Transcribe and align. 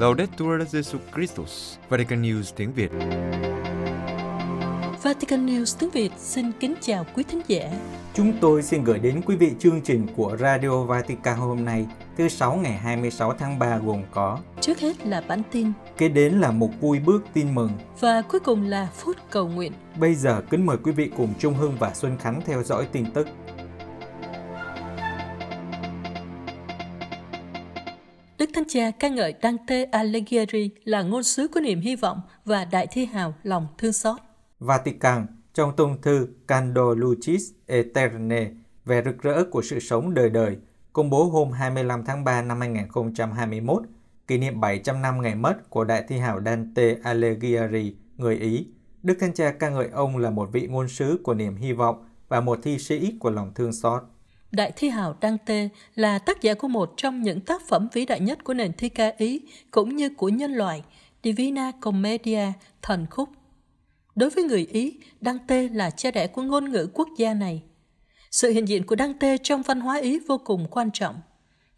Laudetur 0.00 0.62
Jesu 0.72 0.98
Christus, 1.14 1.76
Vatican 1.88 2.22
News 2.22 2.42
tiếng 2.56 2.72
Việt. 2.72 2.90
Vatican 5.02 5.46
News 5.46 5.76
tiếng 5.78 5.90
Việt 5.90 6.12
xin 6.18 6.52
kính 6.60 6.74
chào 6.80 7.06
quý 7.14 7.24
thính 7.28 7.40
giả. 7.46 7.60
Chúng 8.14 8.32
tôi 8.40 8.62
xin 8.62 8.84
gửi 8.84 8.98
đến 8.98 9.20
quý 9.26 9.36
vị 9.36 9.52
chương 9.58 9.80
trình 9.80 10.06
của 10.16 10.36
Radio 10.40 10.84
Vatican 10.84 11.38
hôm 11.38 11.64
nay, 11.64 11.86
thứ 12.16 12.28
sáu 12.28 12.56
ngày 12.56 12.72
26 12.72 13.32
tháng 13.32 13.58
3 13.58 13.78
gồm 13.78 14.02
có 14.10 14.38
Trước 14.60 14.80
hết 14.80 15.06
là 15.06 15.22
bản 15.28 15.42
tin 15.50 15.72
Kế 15.96 16.08
đến 16.08 16.34
là 16.40 16.50
một 16.50 16.70
vui 16.80 16.98
bước 16.98 17.24
tin 17.32 17.54
mừng. 17.54 17.70
và 18.00 18.22
cuối 18.22 18.40
cùng 18.40 18.62
là 18.62 18.88
phút 18.94 19.16
cầu 19.30 19.48
nguyện. 19.48 19.72
Bây 19.96 20.14
giờ 20.14 20.42
kính 20.50 20.66
mời 20.66 20.76
quý 20.76 20.92
vị 20.92 21.10
cùng 21.16 21.34
Trung 21.38 21.54
Hưng 21.54 21.76
và 21.78 21.94
Xuân 21.94 22.16
Khánh 22.18 22.40
theo 22.46 22.62
dõi 22.62 22.86
tin 22.92 23.10
tức. 23.10 23.28
Đức 28.50 28.54
Thánh 28.54 28.68
Cha 28.68 28.90
ca 28.90 29.08
ngợi 29.08 29.34
Dante 29.42 29.84
Alighieri 29.84 30.70
là 30.84 31.02
ngôn 31.02 31.22
sứ 31.22 31.48
của 31.48 31.60
niềm 31.60 31.80
hy 31.80 31.96
vọng 31.96 32.20
và 32.44 32.64
đại 32.64 32.86
thi 32.90 33.04
hào 33.04 33.34
lòng 33.42 33.66
thương 33.78 33.92
xót. 33.92 34.16
Vatican 34.58 35.26
trong 35.54 35.76
tông 35.76 36.02
thư 36.02 36.28
Cando 36.46 36.94
Lucis 36.94 37.50
Eterne 37.66 38.50
về 38.84 39.02
rực 39.04 39.22
rỡ 39.22 39.44
của 39.44 39.62
sự 39.62 39.80
sống 39.80 40.14
đời 40.14 40.30
đời, 40.30 40.56
công 40.92 41.10
bố 41.10 41.24
hôm 41.24 41.50
25 41.50 42.04
tháng 42.04 42.24
3 42.24 42.42
năm 42.42 42.60
2021, 42.60 43.82
kỷ 44.26 44.38
niệm 44.38 44.60
700 44.60 45.02
năm 45.02 45.22
ngày 45.22 45.34
mất 45.34 45.70
của 45.70 45.84
đại 45.84 46.04
thi 46.08 46.18
hào 46.18 46.40
Dante 46.44 46.96
Alighieri, 47.02 47.94
người 48.16 48.36
Ý. 48.36 48.66
Đức 49.02 49.16
Thánh 49.20 49.34
Cha 49.34 49.52
ca 49.52 49.70
ngợi 49.70 49.88
ông 49.92 50.16
là 50.16 50.30
một 50.30 50.48
vị 50.52 50.66
ngôn 50.66 50.88
sứ 50.88 51.20
của 51.22 51.34
niềm 51.34 51.56
hy 51.56 51.72
vọng 51.72 52.04
và 52.28 52.40
một 52.40 52.58
thi 52.62 52.78
sĩ 52.78 53.14
của 53.20 53.30
lòng 53.30 53.52
thương 53.54 53.72
xót. 53.72 54.02
Đại 54.52 54.72
thi 54.76 54.88
hào 54.88 55.16
Dante 55.22 55.68
là 55.94 56.18
tác 56.18 56.42
giả 56.42 56.54
của 56.54 56.68
một 56.68 56.94
trong 56.96 57.22
những 57.22 57.40
tác 57.40 57.62
phẩm 57.68 57.88
vĩ 57.92 58.06
đại 58.06 58.20
nhất 58.20 58.44
của 58.44 58.54
nền 58.54 58.72
thi 58.72 58.88
ca 58.88 59.12
Ý 59.18 59.40
cũng 59.70 59.96
như 59.96 60.08
của 60.08 60.28
nhân 60.28 60.52
loại, 60.52 60.82
Divina 61.24 61.72
Commedia, 61.80 62.52
thần 62.82 63.06
khúc. 63.10 63.28
Đối 64.14 64.30
với 64.30 64.44
người 64.44 64.66
Ý, 64.72 64.98
Dante 65.20 65.68
là 65.68 65.90
cha 65.90 66.10
đẻ 66.10 66.26
của 66.26 66.42
ngôn 66.42 66.70
ngữ 66.70 66.88
quốc 66.94 67.08
gia 67.16 67.34
này. 67.34 67.62
Sự 68.30 68.50
hiện 68.50 68.68
diện 68.68 68.86
của 68.86 68.96
Dante 68.98 69.36
trong 69.38 69.62
văn 69.62 69.80
hóa 69.80 70.00
Ý 70.00 70.18
vô 70.18 70.38
cùng 70.38 70.66
quan 70.70 70.90
trọng. 70.92 71.20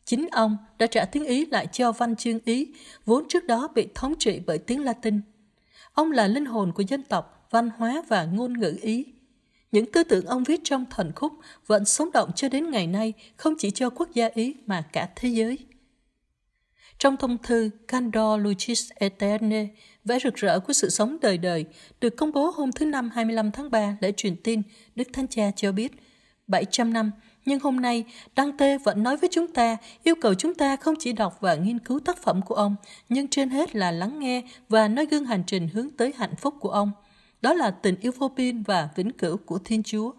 Chính 0.04 0.28
ông 0.32 0.56
đã 0.78 0.86
trả 0.86 1.04
tiếng 1.04 1.24
Ý 1.24 1.46
lại 1.46 1.66
cho 1.72 1.92
văn 1.92 2.16
chương 2.16 2.38
Ý, 2.44 2.72
vốn 3.04 3.28
trước 3.28 3.44
đó 3.44 3.68
bị 3.74 3.88
thống 3.94 4.14
trị 4.18 4.40
bởi 4.46 4.58
tiếng 4.58 4.84
Latin. 4.84 5.20
Ông 5.92 6.10
là 6.12 6.26
linh 6.26 6.46
hồn 6.46 6.72
của 6.72 6.82
dân 6.88 7.02
tộc, 7.02 7.46
văn 7.50 7.70
hóa 7.76 8.02
và 8.08 8.24
ngôn 8.24 8.52
ngữ 8.60 8.78
Ý. 8.82 9.04
Những 9.72 9.92
tư 9.92 10.04
tưởng 10.04 10.26
ông 10.26 10.44
viết 10.44 10.60
trong 10.64 10.84
thần 10.90 11.12
khúc 11.16 11.32
vẫn 11.66 11.84
sống 11.84 12.12
động 12.12 12.30
cho 12.36 12.48
đến 12.48 12.70
ngày 12.70 12.86
nay, 12.86 13.12
không 13.36 13.54
chỉ 13.58 13.70
cho 13.70 13.90
quốc 13.90 14.08
gia 14.14 14.30
Ý 14.34 14.54
mà 14.66 14.84
cả 14.92 15.08
thế 15.16 15.28
giới. 15.28 15.58
Trong 16.98 17.16
thông 17.16 17.38
thư 17.38 17.70
Candor 17.88 18.40
Lucis 18.40 18.90
Eterne, 18.94 19.66
vẽ 20.04 20.18
rực 20.24 20.34
rỡ 20.34 20.60
của 20.60 20.72
sự 20.72 20.90
sống 20.90 21.16
đời 21.20 21.38
đời, 21.38 21.64
được 22.00 22.16
công 22.16 22.32
bố 22.32 22.50
hôm 22.50 22.72
thứ 22.72 22.86
Năm 22.86 23.10
25 23.14 23.50
tháng 23.50 23.70
3 23.70 23.96
lễ 24.00 24.12
truyền 24.16 24.36
tin, 24.36 24.62
Đức 24.94 25.08
Thánh 25.12 25.28
Cha 25.28 25.50
cho 25.56 25.72
biết, 25.72 25.92
700 26.46 26.92
năm, 26.92 27.10
nhưng 27.44 27.60
hôm 27.60 27.80
nay 27.80 28.04
Dante 28.36 28.78
vẫn 28.78 29.02
nói 29.02 29.16
với 29.16 29.30
chúng 29.32 29.46
ta, 29.52 29.76
yêu 30.02 30.14
cầu 30.20 30.34
chúng 30.34 30.54
ta 30.54 30.76
không 30.76 30.94
chỉ 30.98 31.12
đọc 31.12 31.38
và 31.40 31.54
nghiên 31.54 31.78
cứu 31.78 32.00
tác 32.00 32.22
phẩm 32.22 32.42
của 32.42 32.54
ông, 32.54 32.76
nhưng 33.08 33.28
trên 33.28 33.50
hết 33.50 33.76
là 33.76 33.90
lắng 33.90 34.18
nghe 34.18 34.42
và 34.68 34.88
nói 34.88 35.06
gương 35.06 35.24
hành 35.24 35.42
trình 35.46 35.68
hướng 35.68 35.90
tới 35.90 36.12
hạnh 36.16 36.34
phúc 36.36 36.54
của 36.60 36.70
ông. 36.70 36.90
Đó 37.42 37.54
là 37.54 37.70
tình 37.70 37.94
yêu 38.00 38.12
vô 38.18 38.28
biên 38.36 38.62
và 38.62 38.88
vĩnh 38.96 39.10
cửu 39.10 39.36
của 39.36 39.58
Thiên 39.58 39.82
Chúa. 39.82 40.12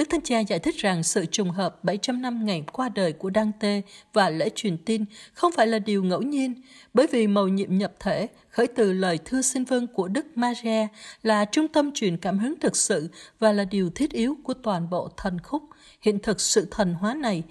Đức 0.00 0.10
Thánh 0.10 0.20
Cha 0.20 0.40
giải 0.40 0.58
thích 0.58 0.78
rằng 0.78 1.02
sự 1.02 1.26
trùng 1.26 1.50
hợp 1.50 1.84
700 1.84 2.22
năm 2.22 2.46
ngày 2.46 2.64
qua 2.72 2.88
đời 2.88 3.12
của 3.12 3.30
Dante 3.34 3.80
và 4.12 4.30
lễ 4.30 4.50
truyền 4.54 4.78
tin 4.78 5.04
không 5.32 5.52
phải 5.56 5.66
là 5.66 5.78
điều 5.78 6.04
ngẫu 6.04 6.22
nhiên, 6.22 6.62
bởi 6.94 7.06
vì 7.06 7.26
mầu 7.26 7.48
nhiệm 7.48 7.78
nhập 7.78 7.92
thể 8.00 8.28
khởi 8.48 8.66
từ 8.66 8.92
lời 8.92 9.18
thư 9.24 9.42
xin 9.42 9.64
vâng 9.64 9.86
của 9.86 10.08
Đức 10.08 10.26
Maria 10.34 10.86
là 11.22 11.44
trung 11.44 11.68
tâm 11.68 11.90
truyền 11.94 12.16
cảm 12.16 12.38
hứng 12.38 12.54
thực 12.60 12.76
sự 12.76 13.08
và 13.38 13.52
là 13.52 13.64
điều 13.64 13.90
thiết 13.90 14.12
yếu 14.12 14.36
của 14.44 14.54
toàn 14.54 14.90
bộ 14.90 15.08
thần 15.16 15.38
khúc. 15.40 15.62
Hiện 16.00 16.18
thực 16.18 16.40
sự 16.40 16.66
thần 16.70 16.94
hóa 16.94 17.14
này 17.14 17.42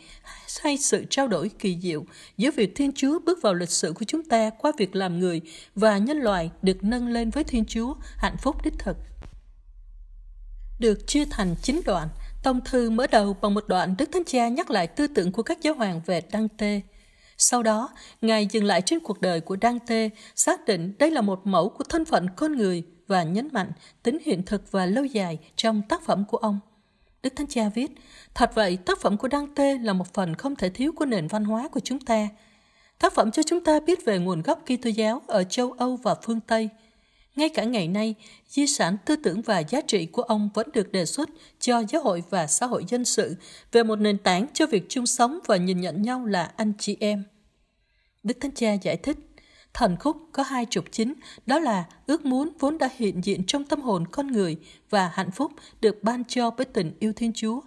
hay 0.61 0.77
sự 0.77 1.05
trao 1.09 1.27
đổi 1.27 1.51
kỳ 1.59 1.77
diệu 1.81 2.05
giữa 2.37 2.51
việc 2.51 2.75
Thiên 2.75 2.91
Chúa 2.95 3.19
bước 3.19 3.41
vào 3.41 3.53
lịch 3.53 3.71
sử 3.71 3.93
của 3.93 4.05
chúng 4.05 4.23
ta 4.23 4.49
qua 4.49 4.71
việc 4.77 4.95
làm 4.95 5.19
người 5.19 5.41
và 5.75 5.97
nhân 5.97 6.17
loại 6.17 6.51
được 6.61 6.83
nâng 6.83 7.07
lên 7.07 7.29
với 7.29 7.43
Thiên 7.43 7.65
Chúa, 7.65 7.93
hạnh 8.17 8.37
phúc 8.37 8.55
đích 8.63 8.79
thực. 8.79 8.97
Được 10.79 11.07
chia 11.07 11.25
thành 11.25 11.55
chín 11.61 11.81
đoạn, 11.85 12.07
Tông 12.43 12.61
thư 12.61 12.89
mở 12.89 13.07
đầu 13.07 13.35
bằng 13.41 13.53
một 13.53 13.67
đoạn 13.67 13.95
Đức 13.97 14.09
Thánh 14.11 14.23
Cha 14.25 14.47
nhắc 14.47 14.71
lại 14.71 14.87
tư 14.87 15.07
tưởng 15.07 15.31
của 15.31 15.43
các 15.43 15.61
giáo 15.61 15.73
hoàng 15.73 16.01
về 16.05 16.21
Dante. 16.33 16.81
Sau 17.37 17.63
đó, 17.63 17.89
Ngài 18.21 18.45
dừng 18.45 18.63
lại 18.63 18.81
trên 18.81 18.99
cuộc 18.99 19.21
đời 19.21 19.41
của 19.41 19.57
Dante, 19.61 20.09
xác 20.35 20.65
định 20.65 20.93
đây 20.99 21.11
là 21.11 21.21
một 21.21 21.47
mẫu 21.47 21.69
của 21.69 21.83
thân 21.83 22.05
phận 22.05 22.29
con 22.35 22.57
người 22.57 22.83
và 23.07 23.23
nhấn 23.23 23.49
mạnh 23.51 23.71
tính 24.03 24.17
hiện 24.25 24.43
thực 24.45 24.71
và 24.71 24.85
lâu 24.85 25.05
dài 25.05 25.39
trong 25.55 25.81
tác 25.89 26.05
phẩm 26.05 26.25
của 26.25 26.37
ông. 26.37 26.59
Đức 27.23 27.33
Thánh 27.35 27.47
Cha 27.47 27.69
viết, 27.75 27.91
thật 28.35 28.51
vậy, 28.55 28.77
tác 28.77 29.01
phẩm 29.01 29.17
của 29.17 29.27
Dante 29.31 29.77
là 29.77 29.93
một 29.93 30.13
phần 30.13 30.35
không 30.35 30.55
thể 30.55 30.69
thiếu 30.69 30.91
của 30.95 31.05
nền 31.05 31.27
văn 31.27 31.43
hóa 31.43 31.67
của 31.67 31.79
chúng 31.79 31.99
ta. 31.99 32.27
Tác 32.99 33.13
phẩm 33.13 33.31
cho 33.31 33.43
chúng 33.43 33.63
ta 33.63 33.79
biết 33.79 34.05
về 34.05 34.19
nguồn 34.19 34.41
gốc 34.41 34.63
Kitô 34.65 34.89
giáo 34.89 35.21
ở 35.27 35.43
châu 35.43 35.71
Âu 35.71 35.95
và 35.95 36.15
phương 36.23 36.39
Tây– 36.39 36.69
ngay 37.39 37.49
cả 37.49 37.63
ngày 37.63 37.87
nay, 37.87 38.15
di 38.47 38.67
sản 38.67 38.97
tư 39.05 39.15
tưởng 39.15 39.41
và 39.41 39.59
giá 39.59 39.81
trị 39.81 40.05
của 40.05 40.21
ông 40.21 40.49
vẫn 40.53 40.69
được 40.73 40.91
đề 40.91 41.05
xuất 41.05 41.29
cho 41.59 41.83
giáo 41.89 42.01
hội 42.01 42.23
và 42.29 42.47
xã 42.47 42.65
hội 42.65 42.85
dân 42.87 43.05
sự 43.05 43.35
về 43.71 43.83
một 43.83 43.95
nền 43.95 44.17
tảng 44.17 44.47
cho 44.53 44.65
việc 44.67 44.85
chung 44.89 45.05
sống 45.05 45.39
và 45.45 45.57
nhìn 45.57 45.81
nhận 45.81 46.01
nhau 46.01 46.25
là 46.25 46.51
anh 46.55 46.73
chị 46.79 46.97
em. 46.99 47.23
Đức 48.23 48.37
Thánh 48.41 48.51
Cha 48.51 48.73
giải 48.73 48.97
thích, 48.97 49.17
thần 49.73 49.97
khúc 49.99 50.17
có 50.31 50.43
hai 50.43 50.65
trục 50.69 50.85
chính, 50.91 51.13
đó 51.45 51.59
là 51.59 51.85
ước 52.07 52.25
muốn 52.25 52.49
vốn 52.59 52.77
đã 52.77 52.89
hiện 52.95 53.23
diện 53.23 53.43
trong 53.47 53.65
tâm 53.65 53.81
hồn 53.81 54.07
con 54.07 54.27
người 54.27 54.57
và 54.89 55.11
hạnh 55.13 55.31
phúc 55.31 55.51
được 55.81 56.03
ban 56.03 56.23
cho 56.23 56.51
với 56.51 56.65
tình 56.65 56.93
yêu 56.99 57.13
Thiên 57.13 57.31
Chúa. 57.35 57.61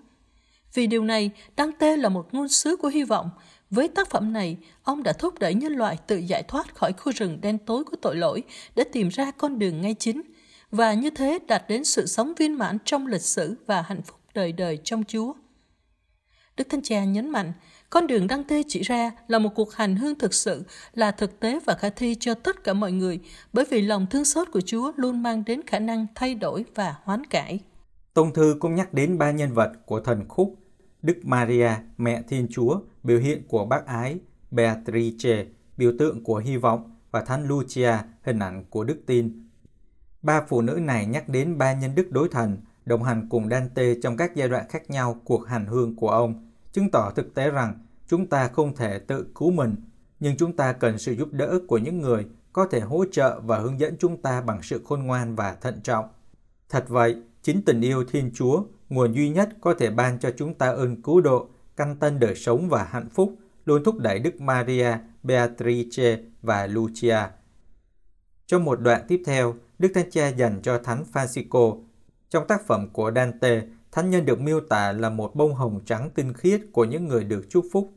Vì 0.74 0.86
điều 0.86 1.04
này, 1.04 1.30
đăng 1.56 1.72
tê 1.72 1.96
là 1.96 2.08
một 2.08 2.34
ngôn 2.34 2.48
sứ 2.48 2.76
của 2.76 2.88
hy 2.88 3.04
vọng. 3.04 3.30
Với 3.72 3.88
tác 3.88 4.10
phẩm 4.10 4.32
này, 4.32 4.56
ông 4.82 5.02
đã 5.02 5.12
thúc 5.12 5.38
đẩy 5.38 5.54
nhân 5.54 5.72
loại 5.72 5.98
tự 6.06 6.16
giải 6.16 6.42
thoát 6.42 6.74
khỏi 6.74 6.92
khu 6.92 7.12
rừng 7.12 7.38
đen 7.40 7.58
tối 7.58 7.84
của 7.84 7.96
tội 8.02 8.16
lỗi 8.16 8.42
để 8.76 8.84
tìm 8.92 9.08
ra 9.08 9.30
con 9.30 9.58
đường 9.58 9.80
ngay 9.80 9.94
chính, 9.98 10.22
và 10.70 10.94
như 10.94 11.10
thế 11.10 11.38
đạt 11.46 11.64
đến 11.68 11.84
sự 11.84 12.06
sống 12.06 12.32
viên 12.36 12.52
mãn 12.52 12.78
trong 12.84 13.06
lịch 13.06 13.22
sử 13.22 13.56
và 13.66 13.82
hạnh 13.82 14.02
phúc 14.02 14.16
đời 14.34 14.52
đời 14.52 14.78
trong 14.84 15.04
Chúa. 15.04 15.32
Đức 16.56 16.68
Thánh 16.70 16.82
Cha 16.82 17.04
nhấn 17.04 17.30
mạnh, 17.30 17.52
con 17.90 18.06
đường 18.06 18.26
đăng 18.26 18.44
tê 18.44 18.62
chỉ 18.68 18.82
ra 18.82 19.10
là 19.28 19.38
một 19.38 19.50
cuộc 19.54 19.74
hành 19.74 19.96
hương 19.96 20.18
thực 20.18 20.34
sự, 20.34 20.64
là 20.94 21.10
thực 21.10 21.40
tế 21.40 21.60
và 21.66 21.74
khả 21.74 21.90
thi 21.90 22.16
cho 22.20 22.34
tất 22.34 22.64
cả 22.64 22.72
mọi 22.72 22.92
người, 22.92 23.20
bởi 23.52 23.64
vì 23.70 23.82
lòng 23.82 24.06
thương 24.10 24.24
xót 24.24 24.48
của 24.52 24.60
Chúa 24.60 24.92
luôn 24.96 25.22
mang 25.22 25.44
đến 25.46 25.60
khả 25.66 25.78
năng 25.78 26.06
thay 26.14 26.34
đổi 26.34 26.64
và 26.74 26.94
hoán 27.02 27.26
cải. 27.26 27.60
Tông 28.14 28.32
thư 28.32 28.56
cũng 28.60 28.74
nhắc 28.74 28.94
đến 28.94 29.18
ba 29.18 29.30
nhân 29.30 29.52
vật 29.54 29.72
của 29.86 30.00
thần 30.00 30.28
khúc 30.28 30.54
Đức 31.02 31.16
Maria, 31.22 31.70
mẹ 31.96 32.22
Thiên 32.28 32.46
Chúa, 32.50 32.80
biểu 33.02 33.18
hiện 33.18 33.42
của 33.48 33.64
bác 33.64 33.86
ái, 33.86 34.20
Beatrice, 34.50 35.46
biểu 35.76 35.92
tượng 35.98 36.24
của 36.24 36.36
hy 36.36 36.56
vọng, 36.56 36.96
và 37.10 37.20
Thánh 37.20 37.48
Lucia, 37.48 37.92
hình 38.22 38.38
ảnh 38.38 38.64
của 38.70 38.84
đức 38.84 39.02
tin. 39.06 39.48
Ba 40.22 40.42
phụ 40.48 40.62
nữ 40.62 40.72
này 40.72 41.06
nhắc 41.06 41.28
đến 41.28 41.58
ba 41.58 41.72
nhân 41.72 41.94
đức 41.94 42.10
đối 42.10 42.28
thần, 42.28 42.58
đồng 42.84 43.02
hành 43.02 43.26
cùng 43.28 43.48
Dante 43.48 43.94
trong 44.02 44.16
các 44.16 44.34
giai 44.34 44.48
đoạn 44.48 44.68
khác 44.68 44.90
nhau 44.90 45.20
cuộc 45.24 45.48
hành 45.48 45.66
hương 45.66 45.96
của 45.96 46.08
ông, 46.08 46.50
chứng 46.72 46.90
tỏ 46.90 47.10
thực 47.10 47.34
tế 47.34 47.50
rằng 47.50 47.86
chúng 48.06 48.26
ta 48.26 48.48
không 48.48 48.76
thể 48.76 48.98
tự 48.98 49.26
cứu 49.34 49.50
mình, 49.50 49.76
nhưng 50.20 50.36
chúng 50.36 50.56
ta 50.56 50.72
cần 50.72 50.98
sự 50.98 51.12
giúp 51.12 51.28
đỡ 51.32 51.58
của 51.68 51.78
những 51.78 52.00
người 52.00 52.26
có 52.52 52.66
thể 52.70 52.80
hỗ 52.80 53.04
trợ 53.12 53.40
và 53.40 53.58
hướng 53.58 53.80
dẫn 53.80 53.96
chúng 53.98 54.22
ta 54.22 54.40
bằng 54.40 54.62
sự 54.62 54.82
khôn 54.84 55.02
ngoan 55.02 55.34
và 55.34 55.54
thận 55.54 55.80
trọng. 55.82 56.04
Thật 56.68 56.84
vậy, 56.88 57.16
chính 57.42 57.62
tình 57.62 57.80
yêu 57.80 58.04
Thiên 58.04 58.30
Chúa 58.34 58.64
nguồn 58.88 59.12
duy 59.12 59.28
nhất 59.28 59.48
có 59.60 59.74
thể 59.74 59.90
ban 59.90 60.18
cho 60.18 60.30
chúng 60.36 60.54
ta 60.54 60.68
ơn 60.68 61.02
cứu 61.02 61.20
độ, 61.20 61.48
căn 61.76 61.96
tân 61.96 62.20
đời 62.20 62.34
sống 62.34 62.68
và 62.68 62.84
hạnh 62.84 63.08
phúc, 63.08 63.34
luôn 63.64 63.84
thúc 63.84 63.98
đẩy 63.98 64.18
Đức 64.18 64.40
Maria, 64.40 64.96
Beatrice 65.22 66.18
và 66.42 66.66
Lucia. 66.66 67.18
Trong 68.46 68.64
một 68.64 68.80
đoạn 68.80 69.04
tiếp 69.08 69.22
theo, 69.26 69.54
Đức 69.78 69.88
Thánh 69.94 70.10
Cha 70.10 70.28
dành 70.28 70.60
cho 70.62 70.78
Thánh 70.78 71.04
Francisco. 71.12 71.82
Trong 72.30 72.46
tác 72.46 72.66
phẩm 72.66 72.88
của 72.92 73.12
Dante, 73.16 73.62
Thánh 73.92 74.10
nhân 74.10 74.26
được 74.26 74.40
miêu 74.40 74.60
tả 74.60 74.92
là 74.92 75.10
một 75.10 75.34
bông 75.34 75.54
hồng 75.54 75.80
trắng 75.86 76.10
tinh 76.14 76.32
khiết 76.32 76.60
của 76.72 76.84
những 76.84 77.08
người 77.08 77.24
được 77.24 77.46
chúc 77.50 77.64
phúc. 77.72 77.92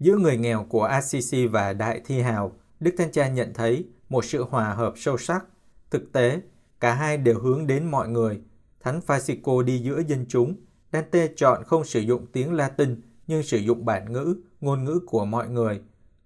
Giữa 0.00 0.16
người 0.16 0.36
nghèo 0.36 0.66
của 0.68 0.82
Assisi 0.82 1.46
và 1.46 1.72
Đại 1.72 2.00
Thi 2.04 2.20
Hào, 2.20 2.52
Đức 2.80 2.94
Thánh 2.98 3.12
Cha 3.12 3.28
nhận 3.28 3.54
thấy 3.54 3.86
một 4.08 4.24
sự 4.24 4.44
hòa 4.44 4.74
hợp 4.74 4.92
sâu 4.96 5.18
sắc. 5.18 5.44
Thực 5.90 6.12
tế, 6.12 6.40
cả 6.80 6.94
hai 6.94 7.16
đều 7.16 7.40
hướng 7.40 7.66
đến 7.66 7.90
mọi 7.90 8.08
người, 8.08 8.40
Thánh 8.80 9.00
Francisco 9.06 9.62
đi 9.62 9.78
giữa 9.78 10.02
dân 10.06 10.26
chúng, 10.28 10.54
Dante 10.92 11.28
chọn 11.36 11.64
không 11.64 11.84
sử 11.84 12.00
dụng 12.00 12.26
tiếng 12.32 12.52
Latin 12.52 13.00
nhưng 13.26 13.42
sử 13.42 13.58
dụng 13.58 13.84
bản 13.84 14.12
ngữ, 14.12 14.36
ngôn 14.60 14.84
ngữ 14.84 15.00
của 15.06 15.24
mọi 15.24 15.48
người. 15.48 15.80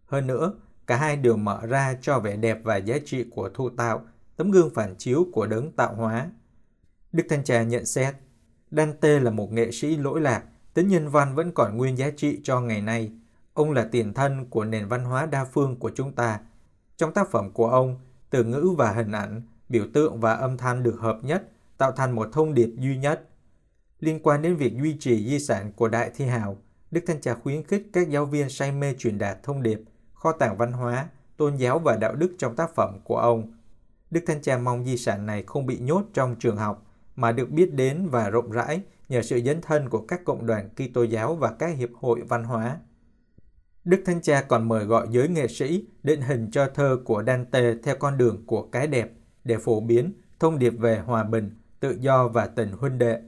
Hơn 0.06 0.26
nữa, 0.26 0.52
cả 0.86 0.96
hai 0.96 1.16
đều 1.16 1.36
mở 1.36 1.66
ra 1.66 1.96
cho 2.00 2.20
vẻ 2.20 2.36
đẹp 2.36 2.58
và 2.62 2.76
giá 2.76 2.98
trị 3.04 3.24
của 3.30 3.48
thụ 3.54 3.70
tạo, 3.70 4.02
tấm 4.36 4.50
gương 4.50 4.70
phản 4.74 4.94
chiếu 4.98 5.26
của 5.32 5.46
đấng 5.46 5.72
tạo 5.72 5.94
hóa. 5.94 6.30
Đức 7.12 7.22
Thanh 7.28 7.44
Trà 7.44 7.62
nhận 7.62 7.86
xét, 7.86 8.14
Dante 8.70 9.20
là 9.20 9.30
một 9.30 9.52
nghệ 9.52 9.70
sĩ 9.70 9.96
lỗi 9.96 10.20
lạc, 10.20 10.42
tính 10.74 10.88
nhân 10.88 11.08
văn 11.08 11.34
vẫn 11.34 11.52
còn 11.52 11.76
nguyên 11.76 11.98
giá 11.98 12.10
trị 12.16 12.40
cho 12.44 12.60
ngày 12.60 12.80
nay. 12.80 13.12
Ông 13.54 13.72
là 13.72 13.88
tiền 13.92 14.14
thân 14.14 14.46
của 14.50 14.64
nền 14.64 14.88
văn 14.88 15.04
hóa 15.04 15.26
đa 15.26 15.44
phương 15.44 15.76
của 15.76 15.90
chúng 15.94 16.12
ta, 16.12 16.40
Trong 16.96 17.12
tác 17.12 17.30
phẩm 17.30 17.50
của 17.50 17.68
ông, 17.70 17.96
từ 18.30 18.44
ngữ 18.44 18.74
và 18.78 18.92
hình 18.92 19.12
ảnh, 19.12 19.42
biểu 19.68 19.86
tượng 19.94 20.20
và 20.20 20.34
âm 20.34 20.56
thanh 20.56 20.82
được 20.82 20.96
hợp 21.00 21.18
nhất, 21.22 21.48
tạo 21.78 21.92
thành 21.92 22.12
một 22.14 22.28
thông 22.32 22.54
điệp 22.54 22.70
duy 22.78 22.96
nhất. 22.96 23.28
Liên 24.02 24.20
quan 24.22 24.42
đến 24.42 24.56
việc 24.56 24.76
duy 24.76 24.96
trì 25.00 25.28
di 25.28 25.38
sản 25.38 25.72
của 25.76 25.88
Đại 25.88 26.10
Thi 26.14 26.24
Hào, 26.24 26.56
Đức 26.90 27.00
Thanh 27.06 27.20
Cha 27.20 27.34
khuyến 27.34 27.62
khích 27.62 27.86
các 27.92 28.10
giáo 28.10 28.24
viên 28.24 28.50
say 28.50 28.72
mê 28.72 28.94
truyền 28.98 29.18
đạt 29.18 29.42
thông 29.42 29.62
điệp, 29.62 29.80
kho 30.14 30.32
tàng 30.32 30.56
văn 30.56 30.72
hóa, 30.72 31.08
tôn 31.36 31.56
giáo 31.56 31.78
và 31.78 31.96
đạo 31.96 32.14
đức 32.14 32.34
trong 32.38 32.56
tác 32.56 32.74
phẩm 32.74 32.98
của 33.04 33.16
ông. 33.16 33.52
Đức 34.10 34.20
Thanh 34.26 34.42
Cha 34.42 34.58
mong 34.58 34.84
di 34.84 34.96
sản 34.96 35.26
này 35.26 35.42
không 35.46 35.66
bị 35.66 35.78
nhốt 35.78 36.04
trong 36.14 36.36
trường 36.38 36.56
học, 36.56 36.86
mà 37.16 37.32
được 37.32 37.50
biết 37.50 37.74
đến 37.74 38.08
và 38.08 38.30
rộng 38.30 38.50
rãi 38.50 38.82
nhờ 39.08 39.22
sự 39.22 39.40
dấn 39.44 39.60
thân 39.60 39.88
của 39.88 40.04
các 40.08 40.24
cộng 40.24 40.46
đoàn 40.46 40.68
Kitô 40.68 41.02
giáo 41.02 41.34
và 41.34 41.52
các 41.58 41.76
hiệp 41.76 41.90
hội 41.94 42.22
văn 42.28 42.44
hóa. 42.44 42.78
Đức 43.84 44.02
Thánh 44.06 44.22
Cha 44.22 44.42
còn 44.42 44.68
mời 44.68 44.84
gọi 44.84 45.06
giới 45.10 45.28
nghệ 45.28 45.48
sĩ 45.48 45.86
định 46.02 46.20
hình 46.20 46.50
cho 46.50 46.68
thơ 46.74 46.98
của 47.04 47.24
Dante 47.26 47.74
theo 47.82 47.96
con 47.96 48.18
đường 48.18 48.46
của 48.46 48.62
cái 48.62 48.86
đẹp 48.86 49.12
để 49.44 49.56
phổ 49.56 49.80
biến 49.80 50.12
thông 50.40 50.58
điệp 50.58 50.74
về 50.78 50.98
hòa 50.98 51.24
bình, 51.24 51.50
tự 51.80 51.96
do 52.00 52.28
và 52.28 52.46
tình 52.46 52.72
huynh 52.72 52.98
đệ. 52.98 53.22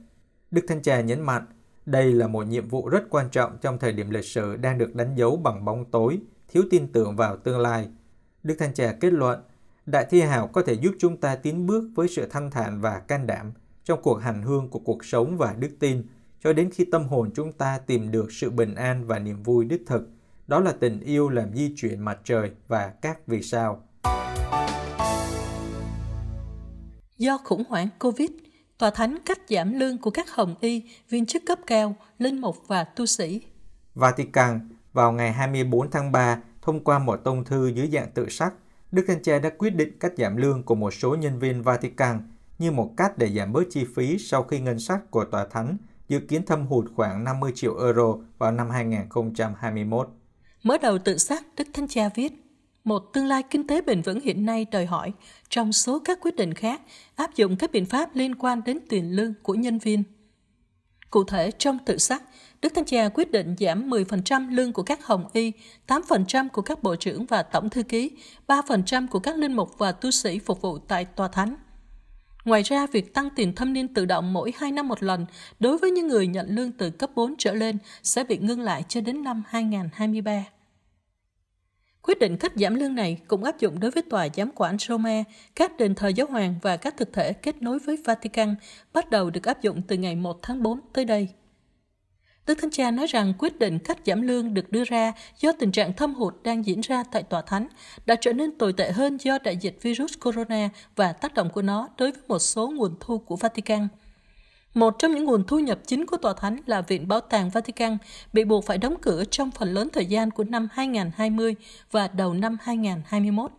Đức 0.55 0.65
Thánh 0.67 0.81
Cha 0.81 1.01
nhấn 1.01 1.21
mạnh, 1.21 1.45
đây 1.85 2.13
là 2.13 2.27
một 2.27 2.47
nhiệm 2.47 2.67
vụ 2.67 2.89
rất 2.89 3.03
quan 3.09 3.29
trọng 3.29 3.57
trong 3.61 3.79
thời 3.79 3.91
điểm 3.91 4.09
lịch 4.09 4.25
sử 4.25 4.55
đang 4.55 4.77
được 4.77 4.95
đánh 4.95 5.15
dấu 5.15 5.37
bằng 5.37 5.65
bóng 5.65 5.85
tối, 5.91 6.19
thiếu 6.47 6.63
tin 6.71 6.91
tưởng 6.91 7.15
vào 7.15 7.37
tương 7.37 7.59
lai. 7.59 7.87
Đức 8.43 8.55
Thánh 8.59 8.73
Cha 8.73 8.95
kết 8.99 9.13
luận, 9.13 9.39
Đại 9.85 10.05
Thi 10.09 10.21
Hào 10.21 10.47
có 10.47 10.61
thể 10.61 10.73
giúp 10.73 10.95
chúng 10.99 11.17
ta 11.17 11.35
tiến 11.35 11.65
bước 11.65 11.89
với 11.95 12.07
sự 12.07 12.27
thanh 12.29 12.51
thản 12.51 12.81
và 12.81 12.99
can 12.99 13.27
đảm 13.27 13.51
trong 13.83 14.01
cuộc 14.01 14.15
hành 14.15 14.41
hương 14.41 14.69
của 14.69 14.79
cuộc 14.79 15.05
sống 15.05 15.37
và 15.37 15.55
đức 15.59 15.71
tin, 15.79 16.03
cho 16.43 16.53
đến 16.53 16.69
khi 16.73 16.85
tâm 16.91 17.07
hồn 17.07 17.31
chúng 17.35 17.51
ta 17.51 17.79
tìm 17.87 18.11
được 18.11 18.31
sự 18.31 18.49
bình 18.49 18.75
an 18.75 19.07
và 19.07 19.19
niềm 19.19 19.43
vui 19.43 19.65
đích 19.65 19.83
thực. 19.87 20.09
Đó 20.47 20.59
là 20.59 20.73
tình 20.79 20.99
yêu 20.99 21.29
làm 21.29 21.53
di 21.53 21.73
chuyển 21.75 21.99
mặt 21.99 22.19
trời 22.23 22.51
và 22.67 22.93
các 23.01 23.27
vì 23.27 23.41
sao. 23.41 23.83
Do 27.17 27.37
khủng 27.43 27.63
hoảng 27.69 27.89
Covid, 27.99 28.29
Tòa 28.77 28.89
Thánh 28.89 29.17
cắt 29.25 29.39
giảm 29.49 29.79
lương 29.79 29.97
của 29.97 30.11
các 30.11 30.31
hồng 30.31 30.55
y, 30.59 30.83
viên 31.09 31.25
chức 31.25 31.43
cấp 31.45 31.59
cao, 31.67 31.95
linh 32.19 32.41
mục 32.41 32.57
và 32.67 32.83
tu 32.83 33.05
sĩ. 33.05 33.41
Vatican 33.93 34.69
vào 34.93 35.11
ngày 35.11 35.31
24 35.31 35.91
tháng 35.91 36.11
3 36.11 36.39
thông 36.61 36.83
qua 36.83 36.99
một 36.99 37.15
tông 37.23 37.43
thư 37.43 37.67
dưới 37.67 37.89
dạng 37.93 38.11
tự 38.11 38.29
sắc, 38.29 38.53
Đức 38.91 39.03
Thanh 39.07 39.23
Cha 39.23 39.39
đã 39.39 39.49
quyết 39.57 39.69
định 39.69 39.99
cắt 39.99 40.11
giảm 40.17 40.37
lương 40.37 40.63
của 40.63 40.75
một 40.75 40.93
số 40.93 41.15
nhân 41.15 41.39
viên 41.39 41.61
Vatican 41.61 42.29
như 42.59 42.71
một 42.71 42.93
cách 42.97 43.17
để 43.17 43.29
giảm 43.29 43.53
bớt 43.53 43.63
chi 43.69 43.85
phí 43.95 44.17
sau 44.17 44.43
khi 44.43 44.59
ngân 44.59 44.79
sách 44.79 45.11
của 45.11 45.25
Tòa 45.25 45.47
Thánh 45.51 45.77
dự 46.07 46.19
kiến 46.19 46.45
thâm 46.45 46.67
hụt 46.67 46.85
khoảng 46.95 47.23
50 47.23 47.51
triệu 47.55 47.79
euro 47.79 48.15
vào 48.37 48.51
năm 48.51 48.69
2021. 48.69 50.09
Mở 50.63 50.77
đầu 50.77 50.97
tự 50.97 51.17
xác, 51.17 51.43
Đức 51.57 51.67
Thánh 51.73 51.87
Cha 51.87 52.09
viết, 52.15 52.44
một 52.85 53.13
tương 53.13 53.25
lai 53.25 53.43
kinh 53.43 53.67
tế 53.67 53.81
bền 53.81 54.01
vững 54.01 54.19
hiện 54.19 54.45
nay 54.45 54.65
đòi 54.71 54.85
hỏi, 54.85 55.11
trong 55.49 55.73
số 55.73 55.99
các 55.99 56.19
quyết 56.21 56.35
định 56.35 56.53
khác, 56.53 56.81
áp 57.15 57.35
dụng 57.35 57.55
các 57.55 57.71
biện 57.71 57.85
pháp 57.85 58.15
liên 58.15 58.35
quan 58.35 58.61
đến 58.65 58.79
tiền 58.89 59.15
lương 59.15 59.33
của 59.43 59.53
nhân 59.53 59.79
viên. 59.79 60.03
Cụ 61.09 61.23
thể, 61.23 61.51
trong 61.51 61.77
tự 61.85 61.97
sắc, 61.97 62.23
Đức 62.61 62.73
Thánh 62.75 62.85
Cha 62.85 63.09
quyết 63.09 63.31
định 63.31 63.55
giảm 63.59 63.89
10% 63.89 64.55
lương 64.55 64.73
của 64.73 64.83
các 64.83 65.05
hồng 65.05 65.25
y, 65.33 65.51
8% 65.87 66.49
của 66.49 66.61
các 66.61 66.83
bộ 66.83 66.95
trưởng 66.95 67.25
và 67.25 67.43
tổng 67.43 67.69
thư 67.69 67.83
ký, 67.83 68.11
3% 68.47 69.07
của 69.07 69.19
các 69.19 69.37
linh 69.37 69.53
mục 69.53 69.77
và 69.77 69.91
tu 69.91 70.11
sĩ 70.11 70.39
phục 70.39 70.61
vụ 70.61 70.77
tại 70.77 71.05
tòa 71.05 71.27
thánh. 71.27 71.55
Ngoài 72.45 72.63
ra, 72.63 72.87
việc 72.87 73.13
tăng 73.13 73.29
tiền 73.35 73.55
thâm 73.55 73.73
niên 73.73 73.93
tự 73.93 74.05
động 74.05 74.33
mỗi 74.33 74.53
2 74.57 74.71
năm 74.71 74.87
một 74.87 75.03
lần 75.03 75.25
đối 75.59 75.77
với 75.77 75.91
những 75.91 76.07
người 76.07 76.27
nhận 76.27 76.47
lương 76.49 76.71
từ 76.71 76.89
cấp 76.89 77.09
4 77.15 77.35
trở 77.37 77.53
lên 77.53 77.77
sẽ 78.03 78.23
bị 78.23 78.37
ngưng 78.37 78.61
lại 78.61 78.83
cho 78.89 79.01
đến 79.01 79.23
năm 79.23 79.43
2023. 79.47 80.43
Quyết 82.07 82.19
định 82.19 82.37
cắt 82.37 82.51
giảm 82.55 82.75
lương 82.75 82.95
này 82.95 83.17
cũng 83.27 83.43
áp 83.43 83.59
dụng 83.59 83.79
đối 83.79 83.91
với 83.91 84.03
tòa 84.03 84.27
giám 84.35 84.49
quản 84.55 84.77
Roma, 84.77 85.23
các 85.55 85.77
đền 85.77 85.95
thờ 85.95 86.07
giáo 86.07 86.27
hoàng 86.27 86.55
và 86.61 86.77
các 86.77 86.97
thực 86.97 87.13
thể 87.13 87.33
kết 87.33 87.61
nối 87.61 87.79
với 87.79 87.97
Vatican, 88.05 88.55
bắt 88.93 89.09
đầu 89.09 89.29
được 89.29 89.43
áp 89.43 89.61
dụng 89.61 89.81
từ 89.87 89.97
ngày 89.97 90.15
1 90.15 90.39
tháng 90.41 90.63
4 90.63 90.79
tới 90.93 91.05
đây. 91.05 91.27
Đức 92.47 92.55
Thánh 92.61 92.71
Cha 92.71 92.91
nói 92.91 93.07
rằng 93.07 93.33
quyết 93.39 93.59
định 93.59 93.79
cắt 93.79 93.97
giảm 94.05 94.21
lương 94.21 94.53
được 94.53 94.71
đưa 94.71 94.83
ra 94.83 95.13
do 95.39 95.51
tình 95.51 95.71
trạng 95.71 95.93
thâm 95.93 96.13
hụt 96.13 96.33
đang 96.43 96.65
diễn 96.65 96.81
ra 96.81 97.03
tại 97.11 97.23
tòa 97.23 97.41
thánh 97.41 97.67
đã 98.05 98.15
trở 98.15 98.33
nên 98.33 98.57
tồi 98.57 98.73
tệ 98.73 98.91
hơn 98.91 99.17
do 99.17 99.37
đại 99.43 99.57
dịch 99.57 99.77
virus 99.81 100.13
corona 100.21 100.69
và 100.95 101.13
tác 101.13 101.33
động 101.33 101.49
của 101.49 101.61
nó 101.61 101.89
đối 101.97 102.11
với 102.11 102.21
một 102.27 102.39
số 102.39 102.69
nguồn 102.69 102.95
thu 102.99 103.17
của 103.17 103.35
Vatican. 103.35 103.87
Một 104.75 104.99
trong 104.99 105.15
những 105.15 105.25
nguồn 105.25 105.43
thu 105.43 105.59
nhập 105.59 105.79
chính 105.87 106.05
của 106.05 106.17
tòa 106.17 106.33
thánh 106.33 106.57
là 106.65 106.81
Viện 106.81 107.07
Bảo 107.07 107.21
tàng 107.21 107.49
Vatican 107.49 107.97
bị 108.33 108.43
buộc 108.43 108.65
phải 108.65 108.77
đóng 108.77 108.95
cửa 109.01 109.23
trong 109.23 109.51
phần 109.51 109.73
lớn 109.73 109.89
thời 109.93 110.05
gian 110.05 110.31
của 110.31 110.43
năm 110.43 110.67
2020 110.71 111.55
và 111.91 112.07
đầu 112.07 112.33
năm 112.33 112.57
2021. 112.61 113.51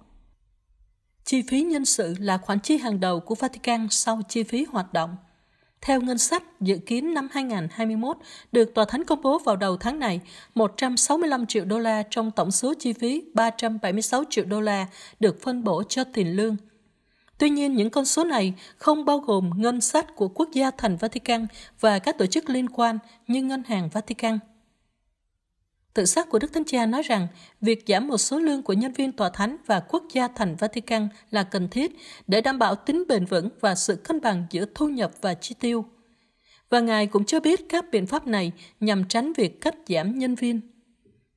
Chi 1.24 1.42
phí 1.42 1.62
nhân 1.62 1.84
sự 1.84 2.14
là 2.18 2.38
khoản 2.38 2.60
chi 2.60 2.76
hàng 2.76 3.00
đầu 3.00 3.20
của 3.20 3.34
Vatican 3.34 3.86
sau 3.90 4.20
chi 4.28 4.42
phí 4.42 4.66
hoạt 4.70 4.92
động. 4.92 5.16
Theo 5.80 6.00
ngân 6.00 6.18
sách 6.18 6.42
dự 6.60 6.78
kiến 6.78 7.14
năm 7.14 7.28
2021 7.32 8.16
được 8.52 8.74
Tòa 8.74 8.84
Thánh 8.84 9.04
công 9.04 9.22
bố 9.22 9.38
vào 9.38 9.56
đầu 9.56 9.76
tháng 9.76 9.98
này, 9.98 10.20
165 10.54 11.46
triệu 11.46 11.64
đô 11.64 11.78
la 11.78 12.02
trong 12.10 12.30
tổng 12.30 12.50
số 12.50 12.74
chi 12.78 12.92
phí 12.92 13.22
376 13.34 14.24
triệu 14.30 14.44
đô 14.44 14.60
la 14.60 14.86
được 15.20 15.42
phân 15.42 15.64
bổ 15.64 15.82
cho 15.82 16.04
tiền 16.04 16.36
lương. 16.36 16.56
Tuy 17.38 17.50
nhiên, 17.50 17.74
những 17.74 17.90
con 17.90 18.04
số 18.04 18.24
này 18.24 18.54
không 18.76 19.04
bao 19.04 19.18
gồm 19.18 19.50
ngân 19.56 19.80
sách 19.80 20.16
của 20.16 20.28
quốc 20.28 20.48
gia 20.52 20.70
thành 20.70 20.96
Vatican 20.96 21.46
và 21.80 21.98
các 21.98 22.18
tổ 22.18 22.26
chức 22.26 22.50
liên 22.50 22.68
quan 22.68 22.98
như 23.26 23.42
Ngân 23.42 23.62
hàng 23.66 23.88
Vatican. 23.88 24.38
Tự 25.94 26.04
sát 26.04 26.30
của 26.30 26.38
Đức 26.38 26.52
Thánh 26.52 26.64
Cha 26.64 26.86
nói 26.86 27.02
rằng 27.02 27.28
việc 27.60 27.84
giảm 27.86 28.08
một 28.08 28.18
số 28.18 28.38
lương 28.38 28.62
của 28.62 28.72
nhân 28.72 28.92
viên 28.92 29.12
tòa 29.12 29.30
thánh 29.30 29.56
và 29.66 29.80
quốc 29.80 30.04
gia 30.12 30.28
thành 30.28 30.56
Vatican 30.56 31.08
là 31.30 31.42
cần 31.42 31.68
thiết 31.68 31.96
để 32.26 32.40
đảm 32.40 32.58
bảo 32.58 32.74
tính 32.74 33.04
bền 33.08 33.24
vững 33.24 33.48
và 33.60 33.74
sự 33.74 33.96
cân 33.96 34.20
bằng 34.20 34.46
giữa 34.50 34.64
thu 34.74 34.88
nhập 34.88 35.10
và 35.20 35.34
chi 35.34 35.54
tiêu. 35.60 35.84
Và 36.70 36.80
Ngài 36.80 37.06
cũng 37.06 37.24
cho 37.24 37.40
biết 37.40 37.68
các 37.68 37.84
biện 37.90 38.06
pháp 38.06 38.26
này 38.26 38.52
nhằm 38.80 39.04
tránh 39.04 39.32
việc 39.32 39.60
cắt 39.60 39.74
giảm 39.88 40.18
nhân 40.18 40.34
viên. 40.34 40.60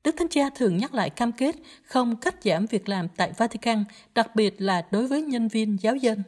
Đức 0.04 0.14
Thánh 0.18 0.28
Cha 0.28 0.50
thường 0.54 0.76
nhắc 0.76 0.94
lại 0.94 1.10
cam 1.10 1.32
kết 1.32 1.56
không 1.84 2.16
cắt 2.16 2.34
giảm 2.44 2.66
việc 2.66 2.88
làm 2.88 3.08
tại 3.16 3.32
Vatican, 3.36 3.84
đặc 4.14 4.36
biệt 4.36 4.54
là 4.58 4.86
đối 4.90 5.06
với 5.06 5.22
nhân 5.22 5.48
viên 5.48 5.76
giáo 5.80 5.96
dân. 5.96 6.22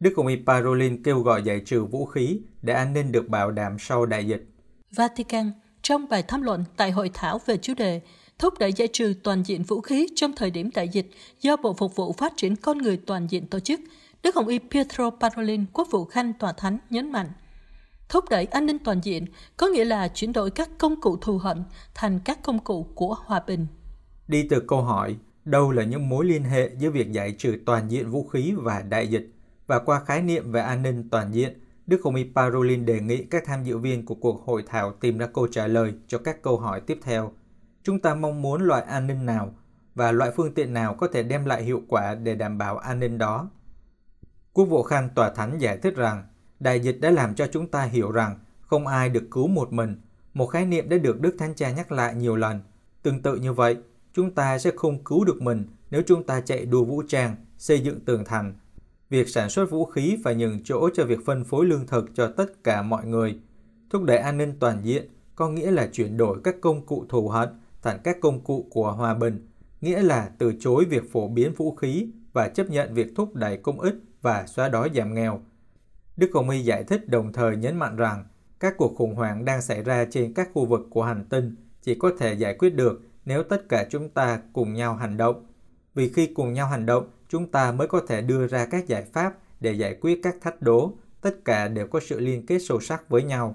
Đức 0.00 0.12
Hồng 0.16 0.26
Y 0.26 0.36
Parolin 0.46 1.02
kêu 1.02 1.20
gọi 1.20 1.42
giải 1.42 1.60
trừ 1.66 1.84
vũ 1.84 2.06
khí 2.06 2.40
để 2.62 2.74
an 2.74 2.92
ninh 2.92 3.12
được 3.12 3.28
bảo 3.28 3.50
đảm 3.50 3.76
sau 3.78 4.06
đại 4.06 4.26
dịch. 4.26 4.44
Vatican 4.90 5.52
trong 5.82 6.08
bài 6.08 6.22
tham 6.28 6.42
luận 6.42 6.64
tại 6.76 6.90
hội 6.90 7.10
thảo 7.14 7.40
về 7.46 7.56
chủ 7.56 7.74
đề 7.74 8.00
thúc 8.38 8.54
đẩy 8.58 8.72
giải 8.72 8.88
trừ 8.92 9.14
toàn 9.22 9.42
diện 9.42 9.62
vũ 9.62 9.80
khí 9.80 10.08
trong 10.16 10.32
thời 10.36 10.50
điểm 10.50 10.70
đại 10.74 10.88
dịch 10.88 11.10
do 11.40 11.56
Bộ 11.56 11.72
Phục 11.72 11.96
vụ 11.96 12.12
Phát 12.12 12.32
triển 12.36 12.56
Con 12.56 12.78
Người 12.78 12.96
Toàn 12.96 13.26
diện 13.30 13.46
tổ 13.46 13.60
chức, 13.60 13.80
Đức 14.22 14.34
Hồng 14.34 14.46
Y 14.46 14.58
Pietro 14.58 15.10
Parolin, 15.10 15.64
Quốc 15.72 15.88
vụ 15.90 16.04
Khanh 16.04 16.32
Tòa 16.32 16.52
Thánh 16.52 16.78
nhấn 16.90 17.12
mạnh. 17.12 17.28
Thúc 18.10 18.24
đẩy 18.30 18.44
an 18.44 18.66
ninh 18.66 18.78
toàn 18.78 19.00
diện 19.02 19.26
có 19.56 19.66
nghĩa 19.66 19.84
là 19.84 20.08
chuyển 20.08 20.32
đổi 20.32 20.50
các 20.50 20.70
công 20.78 21.00
cụ 21.00 21.16
thù 21.16 21.38
hận 21.38 21.64
thành 21.94 22.20
các 22.24 22.38
công 22.42 22.58
cụ 22.58 22.86
của 22.94 23.16
hòa 23.24 23.42
bình. 23.46 23.66
Đi 24.28 24.46
từ 24.50 24.60
câu 24.60 24.82
hỏi, 24.82 25.16
đâu 25.44 25.70
là 25.70 25.84
những 25.84 26.08
mối 26.08 26.24
liên 26.24 26.44
hệ 26.44 26.70
giữa 26.78 26.90
việc 26.90 27.12
giải 27.12 27.32
trừ 27.38 27.56
toàn 27.66 27.90
diện 27.90 28.10
vũ 28.10 28.28
khí 28.28 28.54
và 28.56 28.82
đại 28.82 29.08
dịch, 29.08 29.32
và 29.66 29.78
qua 29.78 30.00
khái 30.00 30.22
niệm 30.22 30.52
về 30.52 30.60
an 30.60 30.82
ninh 30.82 31.08
toàn 31.10 31.34
diện, 31.34 31.60
Đức 31.86 32.00
Hồng 32.04 32.14
Y 32.14 32.24
Parolin 32.34 32.86
đề 32.86 33.00
nghị 33.00 33.24
các 33.24 33.42
tham 33.46 33.64
dự 33.64 33.78
viên 33.78 34.06
của 34.06 34.14
cuộc 34.14 34.44
hội 34.44 34.64
thảo 34.66 34.92
tìm 35.00 35.18
ra 35.18 35.26
câu 35.26 35.46
trả 35.46 35.66
lời 35.66 35.94
cho 36.06 36.18
các 36.18 36.42
câu 36.42 36.58
hỏi 36.58 36.80
tiếp 36.80 36.98
theo. 37.02 37.32
Chúng 37.82 38.00
ta 38.00 38.14
mong 38.14 38.42
muốn 38.42 38.62
loại 38.62 38.82
an 38.82 39.06
ninh 39.06 39.26
nào 39.26 39.54
và 39.94 40.12
loại 40.12 40.30
phương 40.36 40.54
tiện 40.54 40.72
nào 40.72 40.94
có 40.94 41.08
thể 41.12 41.22
đem 41.22 41.44
lại 41.44 41.62
hiệu 41.62 41.82
quả 41.88 42.14
để 42.14 42.34
đảm 42.34 42.58
bảo 42.58 42.78
an 42.78 43.00
ninh 43.00 43.18
đó. 43.18 43.50
Quốc 44.52 44.64
vụ 44.64 44.82
Khan 44.82 45.10
Tòa 45.14 45.30
Thánh 45.30 45.58
giải 45.58 45.76
thích 45.76 45.96
rằng, 45.96 46.24
đại 46.60 46.80
dịch 46.80 47.00
đã 47.00 47.10
làm 47.10 47.34
cho 47.34 47.46
chúng 47.46 47.68
ta 47.68 47.82
hiểu 47.82 48.10
rằng 48.10 48.38
không 48.60 48.86
ai 48.86 49.08
được 49.08 49.24
cứu 49.30 49.48
một 49.48 49.72
mình, 49.72 49.96
một 50.34 50.46
khái 50.46 50.66
niệm 50.66 50.88
đã 50.88 50.98
được 50.98 51.20
Đức 51.20 51.36
Thánh 51.38 51.54
Cha 51.54 51.70
nhắc 51.70 51.92
lại 51.92 52.14
nhiều 52.14 52.36
lần. 52.36 52.60
Tương 53.02 53.22
tự 53.22 53.36
như 53.36 53.52
vậy, 53.52 53.76
chúng 54.12 54.30
ta 54.30 54.58
sẽ 54.58 54.70
không 54.76 55.04
cứu 55.04 55.24
được 55.24 55.42
mình 55.42 55.64
nếu 55.90 56.02
chúng 56.06 56.24
ta 56.24 56.40
chạy 56.40 56.66
đua 56.66 56.84
vũ 56.84 57.02
trang, 57.08 57.36
xây 57.58 57.80
dựng 57.80 58.00
tường 58.00 58.24
thành 58.24 58.54
việc 59.10 59.28
sản 59.28 59.50
xuất 59.50 59.70
vũ 59.70 59.84
khí 59.84 60.18
phải 60.24 60.34
nhường 60.34 60.60
chỗ 60.64 60.90
cho 60.94 61.04
việc 61.04 61.18
phân 61.26 61.44
phối 61.44 61.66
lương 61.66 61.86
thực 61.86 62.10
cho 62.14 62.28
tất 62.36 62.64
cả 62.64 62.82
mọi 62.82 63.06
người. 63.06 63.38
Thúc 63.90 64.02
đẩy 64.02 64.18
an 64.18 64.38
ninh 64.38 64.54
toàn 64.60 64.80
diện 64.82 65.08
có 65.34 65.48
nghĩa 65.48 65.70
là 65.70 65.88
chuyển 65.92 66.16
đổi 66.16 66.38
các 66.44 66.56
công 66.60 66.86
cụ 66.86 67.06
thù 67.08 67.28
hận 67.28 67.48
thành 67.82 67.98
các 68.04 68.16
công 68.20 68.40
cụ 68.40 68.68
của 68.70 68.92
hòa 68.92 69.14
bình, 69.14 69.48
nghĩa 69.80 70.02
là 70.02 70.30
từ 70.38 70.54
chối 70.60 70.84
việc 70.84 71.12
phổ 71.12 71.28
biến 71.28 71.52
vũ 71.52 71.74
khí 71.74 72.08
và 72.32 72.48
chấp 72.48 72.70
nhận 72.70 72.94
việc 72.94 73.12
thúc 73.16 73.34
đẩy 73.34 73.56
công 73.56 73.80
ích 73.80 73.94
và 74.22 74.46
xóa 74.46 74.68
đói 74.68 74.90
giảm 74.94 75.14
nghèo. 75.14 75.40
Đức 76.20 76.30
Hồng 76.34 76.50
Y 76.50 76.60
giải 76.60 76.84
thích 76.84 77.08
đồng 77.08 77.32
thời 77.32 77.56
nhấn 77.56 77.76
mạnh 77.76 77.96
rằng 77.96 78.24
các 78.58 78.74
cuộc 78.76 78.96
khủng 78.96 79.14
hoảng 79.14 79.44
đang 79.44 79.62
xảy 79.62 79.82
ra 79.82 80.04
trên 80.10 80.34
các 80.34 80.48
khu 80.54 80.66
vực 80.66 80.80
của 80.90 81.02
hành 81.02 81.24
tinh 81.24 81.54
chỉ 81.82 81.94
có 81.94 82.12
thể 82.18 82.34
giải 82.34 82.54
quyết 82.58 82.70
được 82.70 83.02
nếu 83.24 83.42
tất 83.42 83.68
cả 83.68 83.86
chúng 83.90 84.08
ta 84.08 84.40
cùng 84.52 84.74
nhau 84.74 84.94
hành 84.94 85.16
động. 85.16 85.46
Vì 85.94 86.08
khi 86.08 86.26
cùng 86.26 86.52
nhau 86.52 86.66
hành 86.66 86.86
động, 86.86 87.10
chúng 87.28 87.50
ta 87.50 87.72
mới 87.72 87.88
có 87.88 88.00
thể 88.08 88.22
đưa 88.22 88.46
ra 88.46 88.66
các 88.66 88.86
giải 88.86 89.04
pháp 89.12 89.34
để 89.60 89.72
giải 89.72 89.96
quyết 90.00 90.20
các 90.22 90.36
thách 90.40 90.62
đố, 90.62 90.92
tất 91.20 91.44
cả 91.44 91.68
đều 91.68 91.86
có 91.86 92.00
sự 92.00 92.20
liên 92.20 92.46
kết 92.46 92.58
sâu 92.58 92.80
sắc 92.80 93.08
với 93.08 93.22
nhau. 93.22 93.54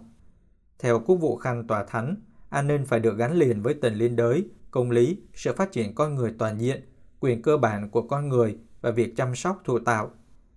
Theo 0.79 0.99
quốc 0.99 1.15
vụ 1.15 1.37
khanh 1.37 1.67
tòa 1.67 1.83
thánh, 1.83 2.15
an 2.49 2.67
ninh 2.67 2.85
phải 2.85 2.99
được 2.99 3.17
gắn 3.17 3.33
liền 3.33 3.61
với 3.61 3.73
tình 3.73 3.93
liên 3.93 4.15
đới, 4.15 4.47
công 4.71 4.91
lý, 4.91 5.17
sự 5.33 5.53
phát 5.53 5.71
triển 5.71 5.95
con 5.95 6.15
người 6.15 6.33
toàn 6.37 6.61
diện, 6.61 6.81
quyền 7.19 7.41
cơ 7.41 7.57
bản 7.57 7.89
của 7.89 8.01
con 8.01 8.29
người 8.29 8.57
và 8.81 8.91
việc 8.91 9.15
chăm 9.15 9.35
sóc 9.35 9.61
thụ 9.65 9.79
tạo. 9.79 10.11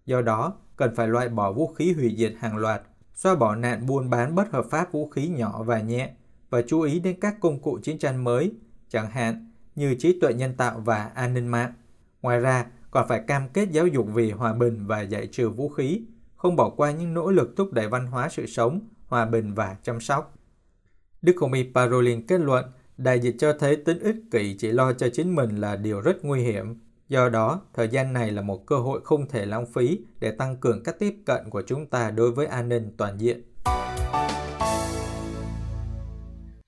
Do 0.07 0.21
đó, 0.21 0.55
cần 0.79 0.95
phải 0.95 1.09
loại 1.09 1.29
bỏ 1.29 1.53
vũ 1.53 1.67
khí 1.67 1.93
hủy 1.93 2.15
diệt 2.19 2.33
hàng 2.39 2.57
loạt, 2.57 2.83
xóa 3.15 3.35
bỏ 3.35 3.55
nạn 3.55 3.87
buôn 3.87 4.11
bán 4.11 4.35
bất 4.35 4.53
hợp 4.53 4.67
pháp 4.71 4.93
vũ 4.93 5.09
khí 5.09 5.29
nhỏ 5.29 5.63
và 5.63 5.81
nhẹ 5.81 6.11
và 6.51 6.63
chú 6.63 6.81
ý 6.81 7.01
đến 7.01 7.21
các 7.21 7.41
công 7.41 7.63
cụ 7.63 7.79
chiến 7.83 7.99
tranh 7.99 8.25
mới, 8.25 8.53
chẳng 8.89 9.11
hạn 9.11 9.51
như 9.75 9.95
trí 9.95 10.21
tuệ 10.21 10.35
nhân 10.35 10.55
tạo 10.57 10.81
và 10.85 11.05
an 11.05 11.35
ninh 11.35 11.47
mạng. 11.47 11.73
Ngoài 12.23 12.41
ra, 12.41 12.67
còn 12.91 13.09
phải 13.09 13.23
cam 13.27 13.49
kết 13.49 13.69
giáo 13.71 13.87
dục 13.87 14.07
vì 14.15 14.31
hòa 14.31 14.53
bình 14.53 14.87
và 14.87 15.01
giải 15.01 15.27
trừ 15.27 15.51
vũ 15.51 15.69
khí, 15.69 16.03
không 16.37 16.57
bỏ 16.57 16.71
qua 16.71 16.91
những 16.91 17.15
nỗ 17.15 17.31
lực 17.31 17.57
thúc 17.57 17.73
đẩy 17.73 17.89
văn 17.89 18.07
hóa 18.07 18.29
sự 18.29 18.47
sống, 18.47 18.81
hòa 19.07 19.27
bình 19.27 19.55
và 19.55 19.77
chăm 19.83 20.01
sóc. 20.01 20.35
Đức 21.23 21.37
Hồng 21.41 21.53
Y 21.53 21.65
Parolin 21.75 22.27
kết 22.27 22.41
luận, 22.41 22.65
đại 22.97 23.21
dịch 23.21 23.37
cho 23.39 23.53
thấy 23.53 23.77
tính 23.77 23.99
ích 23.99 24.17
kỷ 24.31 24.57
chỉ 24.59 24.73
lo 24.73 24.93
cho 24.93 25.09
chính 25.13 25.35
mình 25.35 25.57
là 25.57 25.77
điều 25.77 26.01
rất 26.01 26.25
nguy 26.25 26.43
hiểm. 26.43 26.88
Do 27.09 27.29
đó, 27.29 27.61
thời 27.75 27.89
gian 27.89 28.13
này 28.13 28.31
là 28.31 28.43
một 28.43 28.67
cơ 28.67 28.79
hội 28.79 29.01
không 29.05 29.29
thể 29.29 29.47
lãng 29.47 29.67
phí 29.67 29.99
để 30.21 30.31
tăng 30.31 30.57
cường 30.57 30.83
các 30.83 30.99
tiếp 30.99 31.15
cận 31.27 31.51
của 31.51 31.63
chúng 31.67 31.87
ta 31.87 32.11
đối 32.11 32.33
với 32.33 32.47
an 32.47 32.69
ninh 32.69 32.95
toàn 32.97 33.21
diện. 33.21 33.43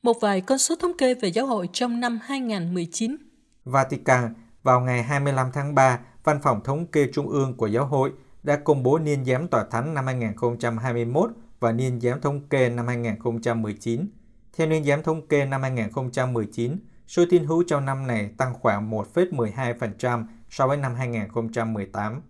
Một 0.02 0.16
vài 0.20 0.40
con 0.40 0.58
số 0.58 0.74
thống 0.80 0.92
kê 0.98 1.14
về 1.14 1.28
giáo 1.28 1.46
hội 1.46 1.68
trong 1.72 2.00
năm 2.00 2.18
2019. 2.22 3.16
Vatican, 3.64 4.34
vào 4.62 4.80
ngày 4.80 5.02
25 5.02 5.50
tháng 5.52 5.74
3, 5.74 6.00
Văn 6.24 6.38
phòng 6.42 6.60
Thống 6.64 6.86
kê 6.86 7.06
Trung 7.12 7.28
ương 7.28 7.56
của 7.56 7.66
Giáo 7.66 7.86
hội 7.86 8.12
đã 8.42 8.56
công 8.56 8.82
bố 8.82 8.98
niên 8.98 9.24
giám 9.24 9.48
tòa 9.48 9.64
thánh 9.70 9.94
năm 9.94 10.06
2021 10.06 11.30
và 11.60 11.72
niên 11.72 12.00
giám 12.00 12.20
thống 12.20 12.48
kê 12.48 12.68
năm 12.68 12.86
2019. 12.86 14.08
Theo 14.56 14.66
niên 14.66 14.84
giám 14.84 15.02
thống 15.02 15.26
kê 15.26 15.44
năm 15.44 15.62
2019, 15.62 16.76
số 17.10 17.24
tín 17.30 17.44
hữu 17.44 17.62
trong 17.62 17.84
năm 17.84 18.06
này 18.06 18.30
tăng 18.38 18.54
khoảng 18.60 18.90
1,12% 18.90 20.24
so 20.50 20.66
với 20.66 20.76
năm 20.76 20.94
2018. 20.94 22.22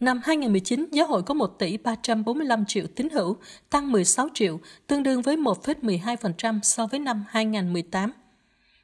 Năm 0.00 0.20
2019, 0.24 0.88
giáo 0.92 1.06
hội 1.06 1.22
có 1.22 1.34
1 1.34 1.46
tỷ 1.58 1.76
345 1.76 2.64
triệu 2.66 2.84
tín 2.96 3.08
hữu, 3.10 3.36
tăng 3.70 3.92
16 3.92 4.28
triệu, 4.34 4.60
tương 4.86 5.02
đương 5.02 5.22
với 5.22 5.36
1,12% 5.36 6.60
so 6.62 6.86
với 6.86 7.00
năm 7.00 7.24
2018. 7.28 8.12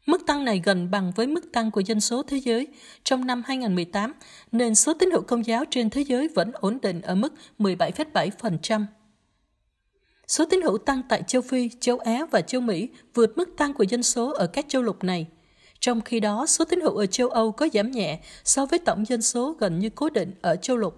Mức 0.06 0.26
tăng 0.26 0.44
này 0.44 0.62
gần 0.64 0.90
bằng 0.90 1.12
với 1.16 1.26
mức 1.26 1.52
tăng 1.52 1.70
của 1.70 1.80
dân 1.80 2.00
số 2.00 2.22
thế 2.22 2.36
giới. 2.36 2.66
Trong 3.04 3.26
năm 3.26 3.42
2018, 3.46 4.12
nền 4.52 4.74
số 4.74 4.94
tín 4.94 5.10
hữu 5.10 5.22
công 5.22 5.46
giáo 5.46 5.64
trên 5.70 5.90
thế 5.90 6.00
giới 6.00 6.28
vẫn 6.28 6.50
ổn 6.54 6.78
định 6.82 7.00
ở 7.02 7.14
mức 7.14 7.34
17,7%. 7.58 8.84
Số 10.26 10.44
tín 10.50 10.62
hữu 10.62 10.78
tăng 10.78 11.02
tại 11.08 11.22
châu 11.26 11.42
Phi, 11.42 11.70
châu 11.80 11.98
Á 11.98 12.26
và 12.30 12.40
châu 12.40 12.60
Mỹ 12.60 12.88
vượt 13.14 13.38
mức 13.38 13.48
tăng 13.56 13.74
của 13.74 13.84
dân 13.84 14.02
số 14.02 14.32
ở 14.32 14.46
các 14.46 14.66
châu 14.68 14.82
lục 14.82 15.04
này. 15.04 15.26
Trong 15.80 16.00
khi 16.00 16.20
đó, 16.20 16.46
số 16.46 16.64
tín 16.64 16.80
hữu 16.80 16.96
ở 16.96 17.06
châu 17.06 17.28
Âu 17.28 17.52
có 17.52 17.68
giảm 17.72 17.90
nhẹ 17.90 18.20
so 18.44 18.66
với 18.66 18.78
tổng 18.78 19.04
dân 19.08 19.22
số 19.22 19.56
gần 19.58 19.78
như 19.78 19.90
cố 19.90 20.10
định 20.10 20.34
ở 20.42 20.56
châu 20.56 20.76
lục. 20.76 20.94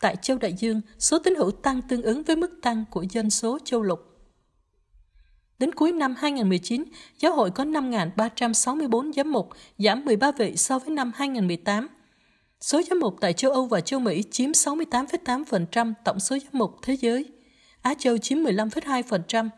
Tại 0.00 0.16
châu 0.22 0.38
Đại 0.38 0.52
Dương, 0.52 0.80
số 0.98 1.18
tín 1.18 1.34
hữu 1.34 1.50
tăng 1.50 1.82
tương 1.82 2.02
ứng 2.02 2.22
với 2.22 2.36
mức 2.36 2.50
tăng 2.62 2.84
của 2.90 3.02
dân 3.02 3.30
số 3.30 3.58
châu 3.64 3.82
lục. 3.82 4.00
Đến 5.58 5.74
cuối 5.74 5.92
năm 5.92 6.14
2019, 6.18 6.84
giáo 7.18 7.32
hội 7.32 7.50
có 7.50 7.64
5.364 7.64 9.12
giám 9.12 9.32
mục, 9.32 9.48
giảm 9.78 10.04
13 10.04 10.32
vị 10.32 10.56
so 10.56 10.78
với 10.78 10.90
năm 10.90 11.12
2018. 11.14 11.88
Số 12.60 12.82
giám 12.82 13.00
mục 13.00 13.16
tại 13.20 13.32
châu 13.32 13.52
Âu 13.52 13.66
và 13.66 13.80
châu 13.80 14.00
Mỹ 14.00 14.22
chiếm 14.30 14.50
68,8% 14.50 15.92
tổng 16.04 16.20
số 16.20 16.38
giám 16.38 16.50
mục 16.52 16.76
thế 16.82 16.94
giới. 16.94 17.24
Á 17.82 17.94
Châu 17.98 18.18
chiếm 18.18 18.38
15,2%, 18.38 19.48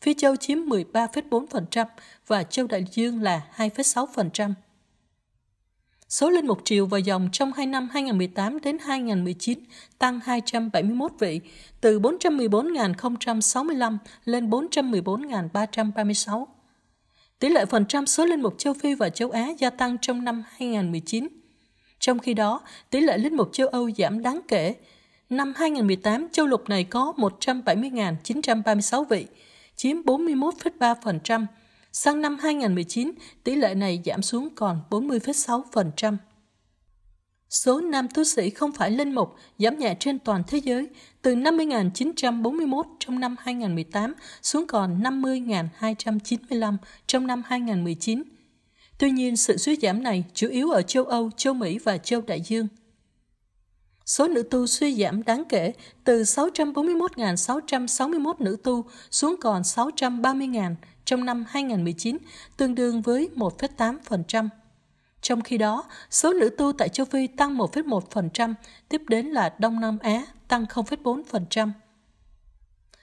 Phi 0.00 0.14
Châu 0.14 0.36
chiếm 0.36 0.58
13,4% 0.58 1.86
và 2.26 2.42
Châu 2.42 2.66
Đại 2.66 2.84
Dương 2.92 3.22
là 3.22 3.42
2,6%. 3.56 4.52
Số 6.08 6.30
linh 6.30 6.46
mục 6.46 6.60
triều 6.64 6.86
và 6.86 6.98
dòng 6.98 7.28
trong 7.32 7.52
hai 7.52 7.66
năm 7.66 7.88
2018 7.92 8.60
đến 8.60 8.78
2019 8.78 9.58
tăng 9.98 10.20
271 10.20 11.12
vị, 11.18 11.40
từ 11.80 12.00
414.065 12.00 13.96
lên 14.24 14.50
414.336. 14.50 16.46
Tỷ 17.38 17.48
lệ 17.48 17.64
phần 17.64 17.86
trăm 17.86 18.06
số 18.06 18.24
linh 18.24 18.42
mục 18.42 18.54
châu 18.58 18.74
Phi 18.74 18.94
và 18.94 19.08
châu 19.08 19.30
Á 19.30 19.48
gia 19.58 19.70
tăng 19.70 19.96
trong 19.98 20.24
năm 20.24 20.44
2019. 20.56 21.28
Trong 21.98 22.18
khi 22.18 22.34
đó, 22.34 22.60
tỷ 22.90 23.00
lệ 23.00 23.18
linh 23.18 23.36
mục 23.36 23.48
châu 23.52 23.68
Âu 23.68 23.90
giảm 23.90 24.22
đáng 24.22 24.40
kể. 24.48 24.74
Năm 25.30 25.52
2018, 25.56 26.28
châu 26.32 26.46
lục 26.46 26.68
này 26.68 26.84
có 26.84 27.12
170.936 27.16 29.04
vị, 29.04 29.26
chiếm 29.80 29.96
41,3%, 30.02 31.46
Sang 31.92 32.20
năm 32.20 32.38
2019, 32.38 33.12
tỷ 33.44 33.54
lệ 33.54 33.74
này 33.74 34.02
giảm 34.04 34.22
xuống 34.22 34.48
còn 34.54 34.80
40,6%. 34.90 36.16
Số 37.50 37.80
nam 37.80 38.08
tu 38.14 38.24
sĩ 38.24 38.50
không 38.50 38.72
phải 38.72 38.90
linh 38.90 39.14
mục 39.14 39.34
giảm 39.58 39.78
nhẹ 39.78 39.96
trên 40.00 40.18
toàn 40.18 40.42
thế 40.46 40.58
giới 40.58 40.88
từ 41.22 41.34
50.941 41.34 42.82
trong 42.98 43.20
năm 43.20 43.36
2018 43.38 44.14
xuống 44.42 44.66
còn 44.66 45.02
50.295 45.02 46.76
trong 47.06 47.26
năm 47.26 47.42
2019. 47.46 48.22
Tuy 48.98 49.10
nhiên, 49.10 49.36
sự 49.36 49.56
suy 49.56 49.76
giảm 49.76 50.02
này 50.02 50.24
chủ 50.34 50.48
yếu 50.48 50.70
ở 50.70 50.82
châu 50.82 51.04
Âu, 51.04 51.30
châu 51.36 51.54
Mỹ 51.54 51.78
và 51.78 51.98
châu 51.98 52.20
Đại 52.20 52.40
Dương. 52.40 52.68
Số 54.10 54.28
nữ 54.28 54.42
tu 54.42 54.66
suy 54.66 54.94
giảm 54.94 55.22
đáng 55.22 55.44
kể 55.48 55.72
từ 56.04 56.22
641.661 56.22 58.32
nữ 58.38 58.56
tu 58.62 58.84
xuống 59.10 59.36
còn 59.40 59.62
630.000 59.62 60.74
trong 61.04 61.24
năm 61.24 61.44
2019, 61.48 62.18
tương 62.56 62.74
đương 62.74 63.02
với 63.02 63.28
1,8%. 63.36 64.48
Trong 65.20 65.40
khi 65.40 65.58
đó, 65.58 65.84
số 66.10 66.32
nữ 66.32 66.50
tu 66.58 66.72
tại 66.72 66.88
châu 66.88 67.06
Phi 67.06 67.26
tăng 67.26 67.56
1,1%, 67.56 68.54
tiếp 68.88 69.02
đến 69.08 69.26
là 69.26 69.54
Đông 69.58 69.80
Nam 69.80 69.98
Á 70.02 70.26
tăng 70.48 70.64
0,4%. 70.64 71.70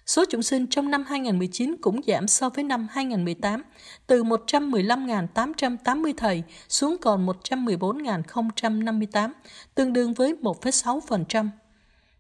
Số 0.08 0.26
chúng 0.30 0.44
sinh 0.44 0.68
trong 0.68 0.92
năm 0.92 1.04
2019 1.08 1.76
cũng 1.82 2.02
giảm 2.08 2.28
so 2.28 2.50
với 2.50 2.64
năm 2.64 2.88
2018, 2.92 3.64
từ 4.08 4.24
115.880 4.24 6.14
thầy 6.18 6.44
xuống 6.70 6.98
còn 7.02 7.26
114.058, 7.26 9.32
tương 9.76 9.94
đương 9.94 10.14
với 10.14 10.36
1,6%. 10.42 11.50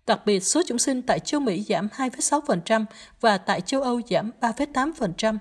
Đặc 0.08 0.22
biệt, 0.26 0.40
số 0.40 0.62
chúng 0.68 0.80
sinh 0.80 1.02
tại 1.02 1.20
châu 1.20 1.42
Mỹ 1.42 1.64
giảm 1.70 1.88
2,6% 1.98 2.86
và 3.22 3.38
tại 3.38 3.62
châu 3.62 3.82
Âu 3.82 4.02
giảm 4.10 4.32
3,8%. 4.42 5.38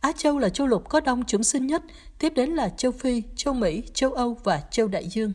Á 0.00 0.12
Châu 0.12 0.38
là 0.38 0.48
châu 0.48 0.66
lục 0.66 0.88
có 0.88 1.00
đông 1.00 1.24
chúng 1.26 1.44
sinh 1.44 1.66
nhất, 1.66 1.82
tiếp 2.18 2.32
đến 2.36 2.50
là 2.50 2.68
châu 2.68 2.92
Phi, 2.92 3.22
châu 3.36 3.54
Mỹ, 3.54 3.82
châu 3.94 4.12
Âu 4.12 4.38
và 4.44 4.60
châu 4.70 4.88
Đại 4.88 5.08
Dương. 5.08 5.32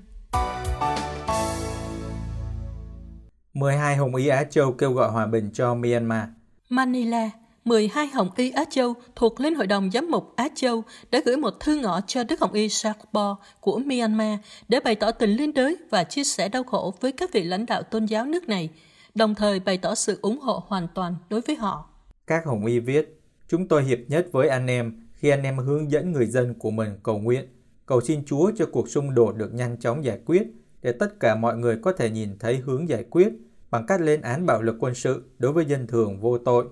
12 3.53 3.95
Hồng 3.95 4.15
Y 4.15 4.27
Á 4.27 4.43
Châu 4.43 4.71
kêu 4.71 4.93
gọi 4.93 5.11
hòa 5.11 5.25
bình 5.25 5.49
cho 5.53 5.75
Myanmar. 5.75 6.23
Manila, 6.69 7.29
12 7.65 8.07
Hồng 8.07 8.29
Y 8.35 8.51
Á 8.51 8.65
Châu 8.69 8.93
thuộc 9.15 9.39
Liên 9.39 9.55
Hội 9.55 9.67
đồng 9.67 9.91
Giám 9.91 10.11
mục 10.11 10.33
Á 10.35 10.47
Châu 10.55 10.83
đã 11.11 11.21
gửi 11.25 11.37
một 11.37 11.59
thư 11.59 11.75
ngõ 11.75 12.01
cho 12.01 12.23
Đức 12.23 12.41
Hồng 12.41 12.53
Y 12.53 12.69
Sakbo 12.69 13.37
của 13.59 13.79
Myanmar 13.79 14.39
để 14.67 14.79
bày 14.79 14.95
tỏ 14.95 15.11
tình 15.11 15.29
liên 15.29 15.53
đới 15.53 15.77
và 15.89 16.03
chia 16.03 16.23
sẻ 16.23 16.49
đau 16.49 16.63
khổ 16.63 16.93
với 17.01 17.11
các 17.11 17.31
vị 17.33 17.43
lãnh 17.43 17.65
đạo 17.65 17.83
tôn 17.83 18.05
giáo 18.05 18.25
nước 18.25 18.49
này, 18.49 18.69
đồng 19.15 19.35
thời 19.35 19.59
bày 19.59 19.77
tỏ 19.77 19.95
sự 19.95 20.19
ủng 20.21 20.39
hộ 20.39 20.63
hoàn 20.67 20.87
toàn 20.95 21.15
đối 21.29 21.41
với 21.41 21.55
họ. 21.55 21.89
Các 22.27 22.45
Hồng 22.45 22.65
Y 22.65 22.79
viết, 22.79 23.19
Chúng 23.47 23.67
tôi 23.67 23.83
hiệp 23.83 23.99
nhất 24.07 24.27
với 24.31 24.47
anh 24.47 24.67
em 24.67 25.07
khi 25.13 25.29
anh 25.29 25.43
em 25.43 25.57
hướng 25.57 25.91
dẫn 25.91 26.11
người 26.11 26.25
dân 26.25 26.53
của 26.53 26.71
mình 26.71 26.89
cầu 27.03 27.19
nguyện, 27.19 27.45
cầu 27.85 28.01
xin 28.01 28.25
Chúa 28.25 28.51
cho 28.57 28.65
cuộc 28.71 28.89
xung 28.89 29.13
đột 29.15 29.35
được 29.35 29.53
nhanh 29.53 29.77
chóng 29.79 30.05
giải 30.05 30.19
quyết 30.25 30.43
để 30.83 30.91
tất 30.91 31.19
cả 31.19 31.35
mọi 31.35 31.57
người 31.57 31.79
có 31.81 31.91
thể 31.91 32.09
nhìn 32.09 32.39
thấy 32.39 32.57
hướng 32.57 32.89
giải 32.89 33.03
quyết 33.09 33.29
bằng 33.71 33.85
cách 33.85 34.01
lên 34.01 34.21
án 34.21 34.45
bạo 34.45 34.61
lực 34.61 34.75
quân 34.79 34.95
sự 34.95 35.23
đối 35.39 35.53
với 35.53 35.65
dân 35.65 35.87
thường 35.87 36.19
vô 36.19 36.37
tội. 36.37 36.65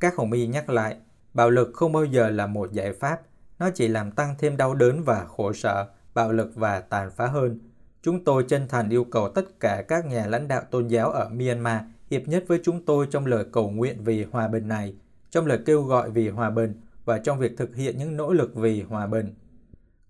Các 0.00 0.16
hồng 0.16 0.32
y 0.32 0.46
nhắc 0.46 0.70
lại, 0.70 0.96
bạo 1.34 1.50
lực 1.50 1.70
không 1.74 1.92
bao 1.92 2.04
giờ 2.04 2.30
là 2.30 2.46
một 2.46 2.72
giải 2.72 2.92
pháp, 2.92 3.20
nó 3.58 3.70
chỉ 3.70 3.88
làm 3.88 4.10
tăng 4.10 4.34
thêm 4.38 4.56
đau 4.56 4.74
đớn 4.74 5.02
và 5.02 5.24
khổ 5.24 5.52
sở, 5.52 5.86
bạo 6.14 6.32
lực 6.32 6.54
và 6.54 6.80
tàn 6.80 7.10
phá 7.10 7.26
hơn. 7.26 7.60
Chúng 8.02 8.24
tôi 8.24 8.44
chân 8.48 8.68
thành 8.68 8.90
yêu 8.90 9.04
cầu 9.04 9.28
tất 9.28 9.60
cả 9.60 9.84
các 9.88 10.06
nhà 10.06 10.26
lãnh 10.26 10.48
đạo 10.48 10.62
tôn 10.70 10.88
giáo 10.88 11.10
ở 11.10 11.28
Myanmar 11.28 11.82
hiệp 12.10 12.28
nhất 12.28 12.44
với 12.46 12.60
chúng 12.62 12.84
tôi 12.84 13.06
trong 13.10 13.26
lời 13.26 13.44
cầu 13.52 13.70
nguyện 13.70 14.04
vì 14.04 14.24
hòa 14.24 14.48
bình 14.48 14.68
này– 14.68 14.94
trong 15.36 15.46
lời 15.46 15.58
kêu 15.66 15.82
gọi 15.82 16.10
vì 16.10 16.28
hòa 16.28 16.50
bình 16.50 16.80
và 17.04 17.18
trong 17.18 17.38
việc 17.38 17.56
thực 17.56 17.76
hiện 17.76 17.98
những 17.98 18.16
nỗ 18.16 18.32
lực 18.32 18.54
vì 18.54 18.82
hòa 18.82 19.06
bình. 19.06 19.34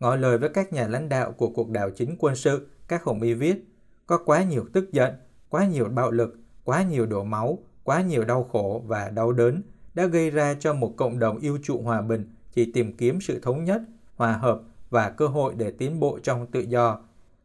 Ngỏ 0.00 0.16
lời 0.16 0.38
với 0.38 0.48
các 0.48 0.72
nhà 0.72 0.88
lãnh 0.88 1.08
đạo 1.08 1.32
của 1.32 1.48
cuộc 1.48 1.70
đảo 1.70 1.90
chính 1.90 2.16
quân 2.18 2.36
sự, 2.36 2.68
các 2.88 3.04
hồng 3.04 3.22
y 3.22 3.34
viết, 3.34 3.64
có 4.06 4.18
quá 4.18 4.42
nhiều 4.42 4.64
tức 4.72 4.92
giận, 4.92 5.14
quá 5.48 5.66
nhiều 5.66 5.84
bạo 5.84 6.10
lực, 6.10 6.38
quá 6.64 6.82
nhiều 6.82 7.06
đổ 7.06 7.24
máu, 7.24 7.58
quá 7.84 8.02
nhiều 8.02 8.24
đau 8.24 8.44
khổ 8.44 8.82
và 8.86 9.10
đau 9.10 9.32
đớn 9.32 9.62
đã 9.94 10.06
gây 10.06 10.30
ra 10.30 10.54
cho 10.54 10.74
một 10.74 10.94
cộng 10.96 11.18
đồng 11.18 11.38
yêu 11.38 11.58
trụ 11.62 11.82
hòa 11.82 12.02
bình 12.02 12.34
chỉ 12.52 12.72
tìm 12.72 12.96
kiếm 12.96 13.20
sự 13.20 13.40
thống 13.40 13.64
nhất, 13.64 13.82
hòa 14.16 14.32
hợp 14.32 14.60
và 14.90 15.10
cơ 15.10 15.26
hội 15.26 15.54
để 15.56 15.70
tiến 15.70 16.00
bộ 16.00 16.18
trong 16.22 16.46
tự 16.46 16.60
do. 16.60 16.98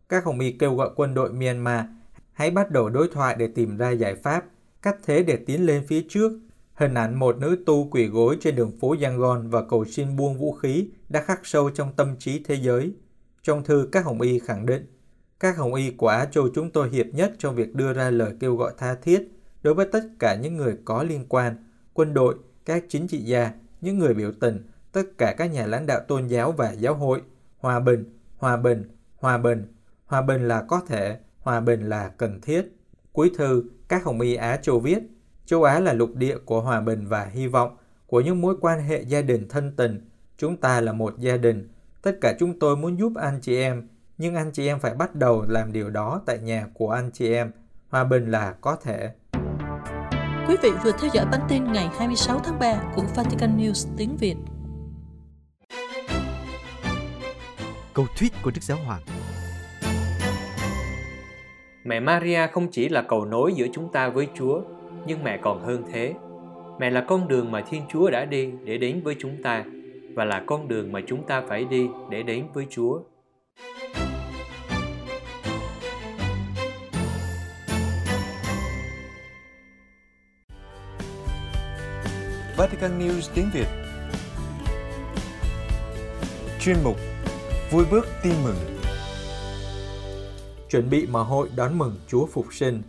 Các 0.10 0.26
hồng 0.26 0.40
y 0.40 0.52
kêu 0.52 0.76
gọi 0.76 0.90
quân 0.96 1.14
đội 1.14 1.34
Myanmar 1.34 1.86
hãy 2.34 2.52
bắt 2.52 2.72
đầu 2.72 2.90
đối 2.90 3.08
thoại 3.08 3.36
để 3.40 3.48
tìm 3.48 3.78
ra 3.78 3.92
giải 3.92 4.16
pháp, 4.16 4.46
cách 4.82 4.98
thế 5.06 5.24
để 5.24 5.36
tiến 5.36 5.66
lên 5.66 5.86
phía 5.88 6.06
trước 6.10 6.32
Hình 6.82 6.94
ảnh 6.94 7.20
một 7.20 7.38
nữ 7.38 7.64
tu 7.66 7.90
quỳ 7.92 8.08
gối 8.08 8.38
trên 8.42 8.56
đường 8.56 8.72
phố 8.80 8.96
Yangon 9.02 9.50
và 9.50 9.64
cầu 9.64 9.86
xin 9.86 10.16
buông 10.16 10.38
vũ 10.38 10.54
khí 10.54 10.90
đã 11.10 11.22
khắc 11.22 11.40
sâu 11.44 11.70
trong 11.70 11.94
tâm 11.96 12.16
trí 12.20 12.44
thế 12.44 12.56
giới. 12.56 12.94
Trong 13.44 13.64
thư 13.64 13.90
các 13.92 14.06
Hồng 14.06 14.22
Y 14.22 14.40
khẳng 14.40 14.66
định, 14.66 14.86
các 15.42 15.58
Hồng 15.58 15.74
Y 15.74 15.92
của 15.92 16.08
Á 16.08 16.26
Châu 16.26 16.50
chúng 16.56 16.72
tôi 16.72 16.90
hiệp 16.90 17.06
nhất 17.14 17.34
trong 17.38 17.56
việc 17.56 17.76
đưa 17.76 17.94
ra 17.94 18.10
lời 18.10 18.34
kêu 18.40 18.56
gọi 18.56 18.74
tha 18.78 18.96
thiết 18.96 19.32
đối 19.64 19.74
với 19.74 19.86
tất 19.92 20.04
cả 20.20 20.36
những 20.36 20.58
người 20.58 20.78
có 20.86 21.04
liên 21.04 21.26
quan, 21.30 21.56
quân 21.94 22.14
đội, 22.14 22.36
các 22.66 22.84
chính 22.90 23.08
trị 23.08 23.18
gia, 23.18 23.52
những 23.82 24.00
người 24.00 24.14
biểu 24.14 24.32
tình, 24.40 24.70
tất 24.92 25.04
cả 25.18 25.36
các 25.38 25.46
nhà 25.46 25.66
lãnh 25.66 25.86
đạo 25.86 26.00
tôn 26.08 26.28
giáo 26.28 26.52
và 26.52 26.72
giáo 26.72 26.94
hội, 26.94 27.22
hòa 27.58 27.80
bình, 27.80 28.20
hòa 28.38 28.58
bình, 28.58 28.84
hòa 29.16 29.38
bình, 29.38 29.66
hòa 30.06 30.22
bình 30.22 30.48
là 30.48 30.62
có 30.62 30.82
thể, 30.88 31.18
hòa 31.40 31.60
bình 31.60 31.90
là 31.90 32.10
cần 32.18 32.42
thiết. 32.42 32.78
Cuối 33.12 33.32
thư, 33.38 33.64
các 33.88 34.04
Hồng 34.04 34.22
Y 34.22 34.36
Á 34.36 34.58
Châu 34.58 34.80
viết, 34.80 35.00
Châu 35.46 35.64
Á 35.64 35.80
là 35.80 35.94
lục 35.94 36.16
địa 36.16 36.38
của 36.46 36.62
hòa 36.62 36.82
bình 36.82 37.08
và 37.08 37.26
hy 37.26 37.48
vọng, 37.48 37.78
của 38.08 38.22
những 38.22 38.42
mối 38.42 38.56
quan 38.62 38.82
hệ 38.82 39.02
gia 39.02 39.22
đình 39.22 39.48
thân 39.50 39.76
tình. 39.76 40.10
Chúng 40.38 40.58
ta 40.58 40.82
là 40.82 40.94
một 40.94 41.20
gia 41.20 41.38
đình. 41.38 41.70
Tất 42.02 42.18
cả 42.22 42.36
chúng 42.40 42.60
tôi 42.60 42.78
muốn 42.78 43.00
giúp 43.00 43.14
anh 43.16 43.40
chị 43.42 43.56
em, 43.56 43.88
nhưng 44.22 44.36
anh 44.36 44.52
chị 44.52 44.68
em 44.68 44.80
phải 44.80 44.94
bắt 44.94 45.16
đầu 45.16 45.46
làm 45.48 45.74
điều 45.74 45.90
đó 45.90 46.22
tại 46.26 46.40
nhà 46.40 46.66
của 46.74 46.90
anh 46.90 47.12
chị 47.14 47.34
em. 47.34 47.52
Hòa 47.90 48.04
bình 48.04 48.32
là 48.32 48.56
có 48.62 48.76
thể. 48.76 49.10
Quý 50.48 50.56
vị 50.62 50.70
vừa 50.84 50.92
theo 50.92 51.10
dõi 51.14 51.26
bản 51.32 51.42
tin 51.50 51.64
ngày 51.74 51.90
26 51.98 52.40
tháng 52.40 52.60
3 52.60 52.82
của 52.96 53.04
Vatican 53.16 53.58
News 53.58 53.88
tiếng 53.98 54.18
Việt. 54.18 54.36
Câu 57.94 58.06
thuyết 58.18 58.34
của 58.44 58.52
Đức 58.56 58.62
Giáo 58.64 58.78
Hoàng 58.86 59.02
Mẹ 61.84 62.00
Maria 62.00 62.48
không 62.52 62.68
chỉ 62.72 62.90
là 62.90 63.02
cầu 63.02 63.26
nối 63.26 63.54
giữa 63.54 63.68
chúng 63.74 63.92
ta 63.92 64.10
với 64.10 64.28
Chúa, 64.34 64.62
nhưng 65.06 65.24
mẹ 65.24 65.40
còn 65.42 65.64
hơn 65.64 65.84
thế. 65.92 66.14
Mẹ 66.80 66.90
là 66.90 67.06
con 67.08 67.28
đường 67.28 67.52
mà 67.52 67.64
Thiên 67.70 67.82
Chúa 67.90 68.10
đã 68.10 68.26
đi 68.26 68.52
để 68.64 68.78
đến 68.78 69.02
với 69.04 69.16
chúng 69.20 69.44
ta 69.44 69.66
và 70.14 70.26
là 70.26 70.44
con 70.46 70.68
đường 70.68 70.92
mà 70.92 71.00
chúng 71.08 71.28
ta 71.28 71.44
phải 71.48 71.66
đi 71.66 71.88
để 72.10 72.24
đến 72.24 72.46
với 72.54 72.66
Chúa. 72.70 73.00
Vatican 82.62 83.00
News 83.00 83.32
tiếng 83.36 83.46
Việt. 83.54 83.68
Chuyên 86.60 86.76
mục 86.84 86.98
Vui 87.72 87.86
bước 87.92 88.06
tin 88.24 88.34
mừng. 88.44 88.56
Chuẩn 90.70 90.90
bị 90.90 91.08
mở 91.12 91.24
hội 91.24 91.50
đón 91.58 91.78
mừng 91.78 91.96
Chúa 92.08 92.26
Phục 92.26 92.54
sinh. 92.54 92.82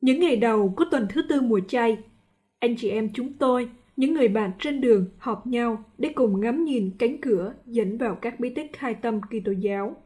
Những 0.00 0.20
ngày 0.20 0.36
đầu 0.36 0.74
của 0.76 0.84
tuần 0.90 1.06
thứ 1.10 1.22
tư 1.28 1.40
mùa 1.40 1.60
chay, 1.68 1.98
anh 2.58 2.76
chị 2.78 2.90
em 2.90 3.10
chúng 3.14 3.32
tôi, 3.32 3.68
những 3.96 4.14
người 4.14 4.28
bạn 4.28 4.50
trên 4.58 4.80
đường 4.80 5.06
họp 5.18 5.46
nhau 5.46 5.84
để 5.98 6.08
cùng 6.14 6.40
ngắm 6.40 6.64
nhìn 6.64 6.90
cánh 6.98 7.20
cửa 7.20 7.54
dẫn 7.66 7.98
vào 7.98 8.18
các 8.22 8.40
bí 8.40 8.54
tích 8.54 8.70
khai 8.72 8.94
tâm 8.94 9.20
Kitô 9.20 9.52
giáo. 9.52 9.96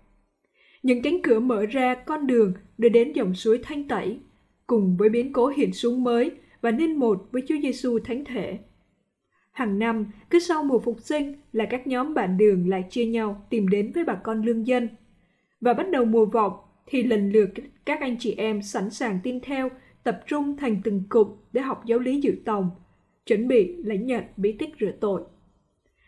Những 0.82 1.02
cánh 1.02 1.22
cửa 1.22 1.40
mở 1.40 1.66
ra 1.66 1.94
con 1.94 2.26
đường 2.26 2.54
đưa 2.78 2.88
đến 2.88 3.12
dòng 3.12 3.34
suối 3.34 3.60
thanh 3.62 3.88
tẩy, 3.88 4.18
cùng 4.66 4.96
với 4.96 5.08
biến 5.08 5.32
cố 5.32 5.46
hiện 5.46 5.72
xuống 5.72 6.04
mới 6.04 6.30
và 6.60 6.70
nên 6.70 6.96
một 6.96 7.28
với 7.32 7.42
Chúa 7.48 7.56
Giêsu 7.62 7.98
thánh 7.98 8.24
thể. 8.24 8.58
Hàng 9.52 9.78
năm, 9.78 10.06
cứ 10.30 10.38
sau 10.38 10.64
mùa 10.64 10.78
phục 10.78 11.00
sinh 11.00 11.34
là 11.52 11.66
các 11.70 11.86
nhóm 11.86 12.14
bạn 12.14 12.38
đường 12.38 12.68
lại 12.68 12.84
chia 12.90 13.06
nhau 13.06 13.46
tìm 13.50 13.68
đến 13.68 13.92
với 13.94 14.04
bà 14.04 14.14
con 14.14 14.42
lương 14.42 14.66
dân. 14.66 14.88
Và 15.60 15.74
bắt 15.74 15.90
đầu 15.90 16.04
mùa 16.04 16.26
vọng 16.26 16.52
thì 16.86 17.02
lần 17.02 17.32
lượt 17.32 17.50
các 17.84 18.00
anh 18.00 18.16
chị 18.18 18.34
em 18.38 18.62
sẵn 18.62 18.90
sàng 18.90 19.18
tin 19.22 19.40
theo 19.40 19.68
tập 20.04 20.20
trung 20.26 20.56
thành 20.56 20.80
từng 20.84 21.02
cụm 21.08 21.28
để 21.52 21.60
học 21.60 21.82
giáo 21.86 21.98
lý 21.98 22.20
dự 22.20 22.36
tòng, 22.44 22.70
chuẩn 23.26 23.48
bị 23.48 23.76
lãnh 23.84 24.06
nhận 24.06 24.24
bí 24.36 24.52
tích 24.52 24.70
rửa 24.80 24.92
tội. 25.00 25.22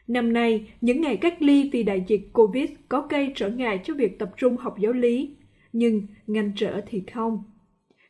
Năm 0.08 0.32
nay, 0.32 0.68
những 0.80 1.00
ngày 1.00 1.16
cách 1.16 1.42
ly 1.42 1.70
vì 1.72 1.82
đại 1.82 2.04
dịch 2.08 2.32
Covid 2.32 2.70
có 2.88 3.06
gây 3.10 3.32
trở 3.34 3.48
ngại 3.48 3.80
cho 3.84 3.94
việc 3.94 4.18
tập 4.18 4.30
trung 4.36 4.56
học 4.56 4.78
giáo 4.78 4.92
lý, 4.92 5.36
nhưng 5.72 6.06
ngăn 6.26 6.52
trở 6.56 6.80
thì 6.86 7.02
không. 7.14 7.42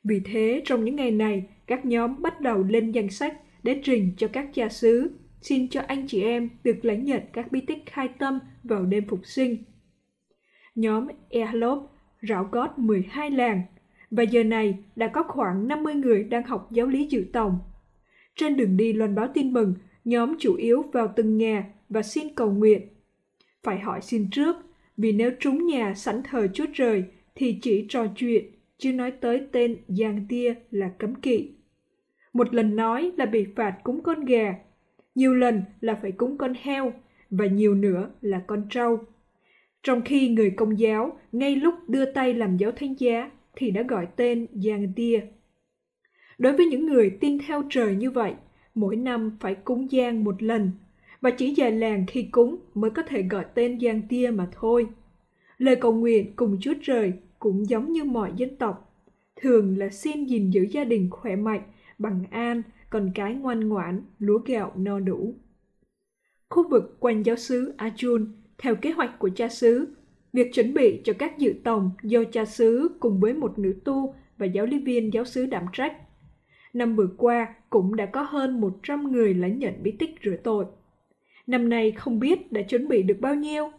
Vì 0.09 0.21
thế, 0.25 0.63
trong 0.65 0.85
những 0.85 0.97
ngày 0.97 1.11
này, 1.11 1.45
các 1.67 1.85
nhóm 1.85 2.23
bắt 2.23 2.41
đầu 2.41 2.63
lên 2.63 2.93
danh 2.93 3.11
sách 3.11 3.37
để 3.63 3.81
trình 3.85 4.13
cho 4.17 4.29
các 4.29 4.49
cha 4.55 4.69
xứ, 4.69 5.11
xin 5.41 5.69
cho 5.69 5.81
anh 5.87 6.07
chị 6.07 6.23
em 6.23 6.49
được 6.65 6.85
lãnh 6.85 7.05
nhận 7.05 7.23
các 7.33 7.53
bí 7.53 7.61
tích 7.61 7.83
khai 7.87 8.09
tâm 8.19 8.39
vào 8.65 8.85
đêm 8.85 9.05
phục 9.09 9.21
sinh. 9.27 9.57
Nhóm 10.75 11.09
Ehlop 11.29 11.91
rảo 12.29 12.49
gót 12.53 12.79
12 12.79 13.31
làng 13.31 13.63
và 14.11 14.23
giờ 14.23 14.45
này 14.45 14.79
đã 14.97 15.09
có 15.09 15.23
khoảng 15.23 15.69
50 15.69 15.95
người 15.95 16.25
đang 16.25 16.43
học 16.43 16.69
giáo 16.71 16.87
lý 16.87 17.07
dự 17.07 17.27
tòng. 17.33 17.59
Trên 18.37 18.57
đường 18.57 18.77
đi 18.77 18.93
loan 18.93 19.15
báo 19.15 19.29
tin 19.35 19.53
mừng, 19.53 19.75
nhóm 20.05 20.35
chủ 20.39 20.55
yếu 20.55 20.83
vào 20.83 21.13
từng 21.17 21.39
nhà 21.39 21.65
và 21.89 22.03
xin 22.03 22.35
cầu 22.35 22.51
nguyện. 22.51 22.89
Phải 23.63 23.79
hỏi 23.79 24.01
xin 24.03 24.31
trước, 24.31 24.57
vì 24.97 25.13
nếu 25.13 25.31
trúng 25.41 25.67
nhà 25.67 25.95
sẵn 25.95 26.23
thờ 26.23 26.49
Chúa 26.55 26.67
Trời 26.75 27.05
thì 27.35 27.59
chỉ 27.63 27.87
trò 27.89 28.07
chuyện, 28.17 28.56
chứ 28.79 28.93
nói 28.93 29.11
tới 29.11 29.47
tên 29.53 29.77
Giang 29.89 30.27
Tia 30.29 30.55
là 30.71 30.89
cấm 30.89 31.15
kỵ. 31.15 31.51
Một 32.33 32.55
lần 32.55 32.77
nói 32.77 33.13
là 33.17 33.27
bị 33.27 33.47
phạt 33.57 33.77
cúng 33.85 34.03
con 34.03 34.25
gà, 34.25 34.55
nhiều 35.15 35.35
lần 35.35 35.63
là 35.81 35.95
phải 35.95 36.13
cúng 36.13 36.39
con 36.39 36.55
heo 36.63 36.93
và 37.31 37.47
nhiều 37.47 37.75
nữa 37.75 38.11
là 38.21 38.43
con 38.47 38.67
trâu. 38.71 38.99
Trong 39.83 40.03
khi 40.03 40.29
người 40.29 40.51
công 40.51 40.79
giáo 40.79 41.19
ngay 41.33 41.57
lúc 41.57 41.75
đưa 41.89 42.05
tay 42.05 42.35
làm 42.35 42.57
dấu 42.57 42.73
thánh 42.73 42.95
giá 42.99 43.31
thì 43.57 43.71
đã 43.71 43.83
gọi 43.83 44.07
tên 44.17 44.47
Giang 44.53 44.93
Tia. 44.97 45.21
Đối 46.39 46.53
với 46.53 46.67
những 46.67 46.87
người 46.87 47.11
tin 47.21 47.39
theo 47.39 47.63
trời 47.71 47.97
như 47.97 48.11
vậy, 48.11 48.35
mỗi 48.75 48.97
năm 48.97 49.37
phải 49.41 49.55
cúng 49.55 49.89
Giang 49.93 50.25
một 50.25 50.43
lần, 50.43 50.71
và 51.21 51.31
chỉ 51.31 51.55
già 51.55 51.71
làng 51.71 52.05
khi 52.09 52.23
cúng 52.23 52.57
mới 52.75 52.91
có 52.91 53.03
thể 53.03 53.23
gọi 53.23 53.45
tên 53.55 53.81
Giang 53.81 54.03
Tia 54.09 54.31
mà 54.31 54.49
thôi. 54.53 54.87
Lời 55.59 55.77
cầu 55.77 55.93
nguyện 55.93 56.33
cùng 56.37 56.59
Chúa 56.61 56.75
Trời 56.83 57.13
cũng 57.47 57.69
giống 57.69 57.93
như 57.93 58.05
mọi 58.05 58.33
dân 58.37 58.57
tộc, 58.57 58.95
thường 59.37 59.79
là 59.79 59.89
xin 59.89 60.25
gìn 60.25 60.51
giữ 60.51 60.63
gia 60.71 60.85
đình 60.85 61.11
khỏe 61.11 61.37
mạnh, 61.37 61.63
bằng 61.99 62.25
an, 62.31 62.63
con 62.91 63.11
cái 63.15 63.35
ngoan 63.35 63.69
ngoãn, 63.69 64.03
lúa 64.19 64.39
gạo 64.39 64.73
no 64.77 65.01
đủ. 65.01 65.35
Khu 66.51 66.69
vực 66.69 66.97
quanh 67.01 67.23
giáo 67.23 67.37
sứ 67.37 67.75
Ajun, 67.77 68.27
theo 68.59 68.75
kế 68.75 68.91
hoạch 68.91 69.19
của 69.19 69.31
cha 69.35 69.49
xứ, 69.49 69.95
Việc 70.33 70.53
chuẩn 70.53 70.75
bị 70.75 71.01
cho 71.05 71.13
các 71.19 71.39
dự 71.39 71.55
tòng 71.65 71.91
do 72.03 72.25
cha 72.33 72.45
xứ 72.45 72.89
cùng 73.01 73.21
với 73.21 73.35
một 73.35 73.59
nữ 73.59 73.75
tu 73.85 74.15
và 74.39 74.47
giáo 74.47 74.67
lý 74.67 74.79
viên 74.79 75.13
giáo 75.13 75.25
xứ 75.25 75.47
đảm 75.47 75.67
trách. 75.73 75.97
Năm 76.73 76.97
vừa 76.97 77.09
qua 77.17 77.55
cũng 77.71 77.97
đã 77.97 78.07
có 78.07 78.23
hơn 78.23 78.61
100 78.61 79.13
người 79.13 79.35
lãnh 79.35 79.59
nhận 79.59 79.83
bí 79.83 79.91
tích 79.99 80.11
rửa 80.25 80.37
tội. 80.45 80.65
Năm 81.47 81.69
nay 81.69 81.91
không 81.91 82.21
biết 82.21 82.53
đã 82.53 82.63
chuẩn 82.63 82.89
bị 82.89 83.03
được 83.03 83.17
bao 83.21 83.35
nhiêu. 83.35 83.71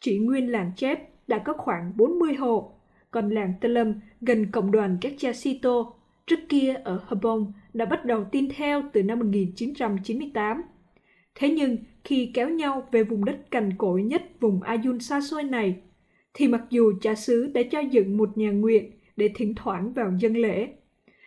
Chỉ 0.00 0.18
nguyên 0.18 0.52
làng 0.52 0.72
chép 0.76 0.98
đã 1.26 1.38
có 1.38 1.52
khoảng 1.52 1.92
40 1.96 2.34
hộ, 2.34 2.78
còn 3.12 3.30
làng 3.30 3.52
Tê 3.60 3.68
Lâm 3.68 3.94
gần 4.20 4.46
cộng 4.52 4.70
đoàn 4.70 4.98
các 5.00 5.12
cha 5.18 5.32
Sito 5.32 5.92
trước 6.26 6.40
kia 6.48 6.74
ở 6.84 7.00
Habong 7.08 7.52
đã 7.74 7.84
bắt 7.84 8.04
đầu 8.04 8.24
tin 8.32 8.48
theo 8.56 8.82
từ 8.92 9.02
năm 9.02 9.18
1998. 9.18 10.62
Thế 11.34 11.50
nhưng 11.50 11.76
khi 12.04 12.30
kéo 12.34 12.48
nhau 12.48 12.88
về 12.92 13.04
vùng 13.04 13.24
đất 13.24 13.50
cằn 13.50 13.72
cỗi 13.78 14.02
nhất 14.02 14.22
vùng 14.40 14.62
Ayun 14.62 15.00
xa 15.00 15.20
xôi 15.20 15.42
này, 15.42 15.76
thì 16.34 16.48
mặc 16.48 16.62
dù 16.70 16.92
cha 17.00 17.14
xứ 17.14 17.50
đã 17.54 17.62
cho 17.70 17.80
dựng 17.80 18.16
một 18.16 18.38
nhà 18.38 18.50
nguyện 18.50 18.90
để 19.16 19.30
thỉnh 19.34 19.54
thoảng 19.54 19.92
vào 19.92 20.12
dân 20.18 20.36
lễ, 20.36 20.68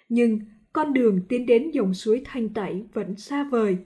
nhưng 0.09 0.39
con 0.73 0.93
đường 0.93 1.21
tiến 1.29 1.45
đến 1.45 1.71
dòng 1.71 1.93
suối 1.93 2.21
thanh 2.25 2.49
tẩy 2.49 2.83
vẫn 2.93 3.15
xa 3.15 3.43
vời, 3.51 3.77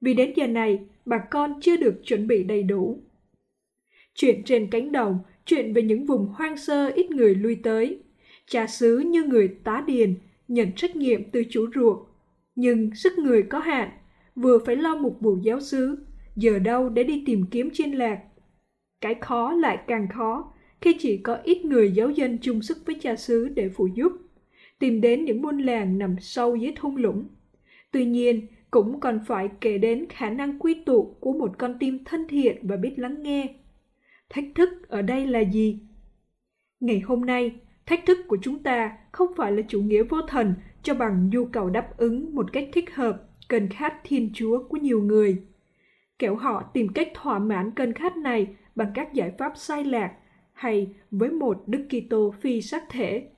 vì 0.00 0.14
đến 0.14 0.32
giờ 0.36 0.46
này 0.46 0.80
bà 1.04 1.18
con 1.30 1.60
chưa 1.60 1.76
được 1.76 2.00
chuẩn 2.04 2.26
bị 2.26 2.42
đầy 2.42 2.62
đủ. 2.62 3.02
Chuyện 4.14 4.42
trên 4.44 4.70
cánh 4.70 4.92
đồng, 4.92 5.18
chuyện 5.48 5.72
về 5.72 5.82
những 5.82 6.06
vùng 6.06 6.26
hoang 6.26 6.56
sơ 6.56 6.86
ít 6.94 7.10
người 7.10 7.34
lui 7.34 7.56
tới, 7.62 7.98
cha 8.46 8.66
xứ 8.66 8.98
như 8.98 9.24
người 9.24 9.48
tá 9.64 9.84
điền, 9.86 10.14
nhận 10.48 10.72
trách 10.72 10.96
nhiệm 10.96 11.30
từ 11.30 11.42
chủ 11.50 11.66
ruột, 11.74 11.98
nhưng 12.54 12.94
sức 12.94 13.18
người 13.18 13.42
có 13.42 13.58
hạn, 13.58 13.90
vừa 14.36 14.58
phải 14.58 14.76
lo 14.76 14.96
một 14.96 15.20
vụ 15.20 15.36
giáo 15.42 15.60
xứ, 15.60 15.98
giờ 16.36 16.58
đâu 16.58 16.88
để 16.88 17.02
đi 17.02 17.22
tìm 17.26 17.44
kiếm 17.50 17.70
trên 17.72 17.92
lạc. 17.92 18.20
Cái 19.00 19.14
khó 19.14 19.52
lại 19.52 19.78
càng 19.86 20.08
khó, 20.08 20.52
khi 20.80 20.96
chỉ 20.98 21.16
có 21.16 21.38
ít 21.44 21.64
người 21.64 21.92
giáo 21.92 22.10
dân 22.10 22.38
chung 22.40 22.62
sức 22.62 22.78
với 22.86 22.96
cha 23.00 23.16
xứ 23.16 23.48
để 23.48 23.68
phụ 23.68 23.86
giúp, 23.86 24.12
tìm 24.78 25.00
đến 25.00 25.24
những 25.24 25.42
buôn 25.42 25.58
làng 25.58 25.98
nằm 25.98 26.16
sâu 26.20 26.56
dưới 26.56 26.72
thung 26.76 26.96
lũng. 26.96 27.28
Tuy 27.90 28.04
nhiên, 28.04 28.46
cũng 28.70 29.00
còn 29.00 29.20
phải 29.26 29.48
kể 29.60 29.78
đến 29.78 30.06
khả 30.08 30.30
năng 30.30 30.58
quy 30.58 30.74
tụ 30.86 31.16
của 31.20 31.32
một 31.32 31.58
con 31.58 31.76
tim 31.80 32.04
thân 32.04 32.28
thiện 32.28 32.56
và 32.62 32.76
biết 32.76 32.92
lắng 32.96 33.22
nghe. 33.22 33.54
Thách 34.30 34.44
thức 34.54 34.88
ở 34.88 35.02
đây 35.02 35.26
là 35.26 35.40
gì? 35.40 35.78
Ngày 36.80 37.00
hôm 37.00 37.20
nay, 37.20 37.60
thách 37.86 38.06
thức 38.06 38.18
của 38.28 38.38
chúng 38.42 38.62
ta 38.62 38.98
không 39.12 39.32
phải 39.36 39.52
là 39.52 39.62
chủ 39.68 39.82
nghĩa 39.82 40.02
vô 40.02 40.22
thần 40.22 40.54
cho 40.82 40.94
bằng 40.94 41.30
nhu 41.30 41.44
cầu 41.44 41.70
đáp 41.70 41.96
ứng 41.96 42.34
một 42.34 42.52
cách 42.52 42.68
thích 42.72 42.94
hợp 42.94 43.22
cần 43.48 43.68
khát 43.68 43.94
thiên 44.04 44.30
chúa 44.34 44.68
của 44.68 44.76
nhiều 44.76 45.02
người. 45.02 45.42
Kẻo 46.18 46.36
họ 46.36 46.70
tìm 46.74 46.88
cách 46.88 47.08
thỏa 47.14 47.38
mãn 47.38 47.70
cơn 47.70 47.92
khát 47.92 48.16
này 48.16 48.46
bằng 48.74 48.90
các 48.94 49.14
giải 49.14 49.32
pháp 49.38 49.52
sai 49.56 49.84
lạc 49.84 50.12
hay 50.52 50.94
với 51.10 51.30
một 51.30 51.62
Đức 51.66 51.86
Kitô 51.88 52.34
phi 52.40 52.62
xác 52.62 52.84
thể, 52.90 53.28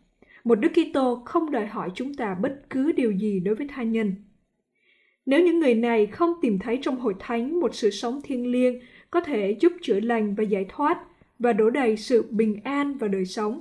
Một 0.44 0.54
Đức 0.54 0.72
Kitô 0.72 1.22
không 1.24 1.50
đòi 1.50 1.66
hỏi 1.66 1.90
chúng 1.94 2.14
ta 2.14 2.34
bất 2.34 2.60
cứ 2.70 2.92
điều 2.92 3.12
gì 3.12 3.40
đối 3.40 3.54
với 3.54 3.68
tha 3.68 3.82
nhân. 3.82 4.14
Nếu 5.26 5.44
những 5.44 5.60
người 5.60 5.74
này 5.74 6.06
không 6.06 6.32
tìm 6.42 6.58
thấy 6.58 6.78
trong 6.82 6.96
hội 6.96 7.14
thánh 7.18 7.60
một 7.60 7.74
sự 7.74 7.90
sống 7.90 8.20
thiêng 8.24 8.46
liêng 8.46 8.80
có 9.10 9.20
thể 9.20 9.56
giúp 9.60 9.72
chữa 9.82 10.00
lành 10.00 10.34
và 10.34 10.44
giải 10.44 10.66
thoát 10.68 10.98
và 11.38 11.52
đổ 11.52 11.70
đầy 11.70 11.96
sự 11.96 12.26
bình 12.30 12.60
an 12.64 12.94
vào 12.94 13.08
đời 13.08 13.24
sống, 13.24 13.60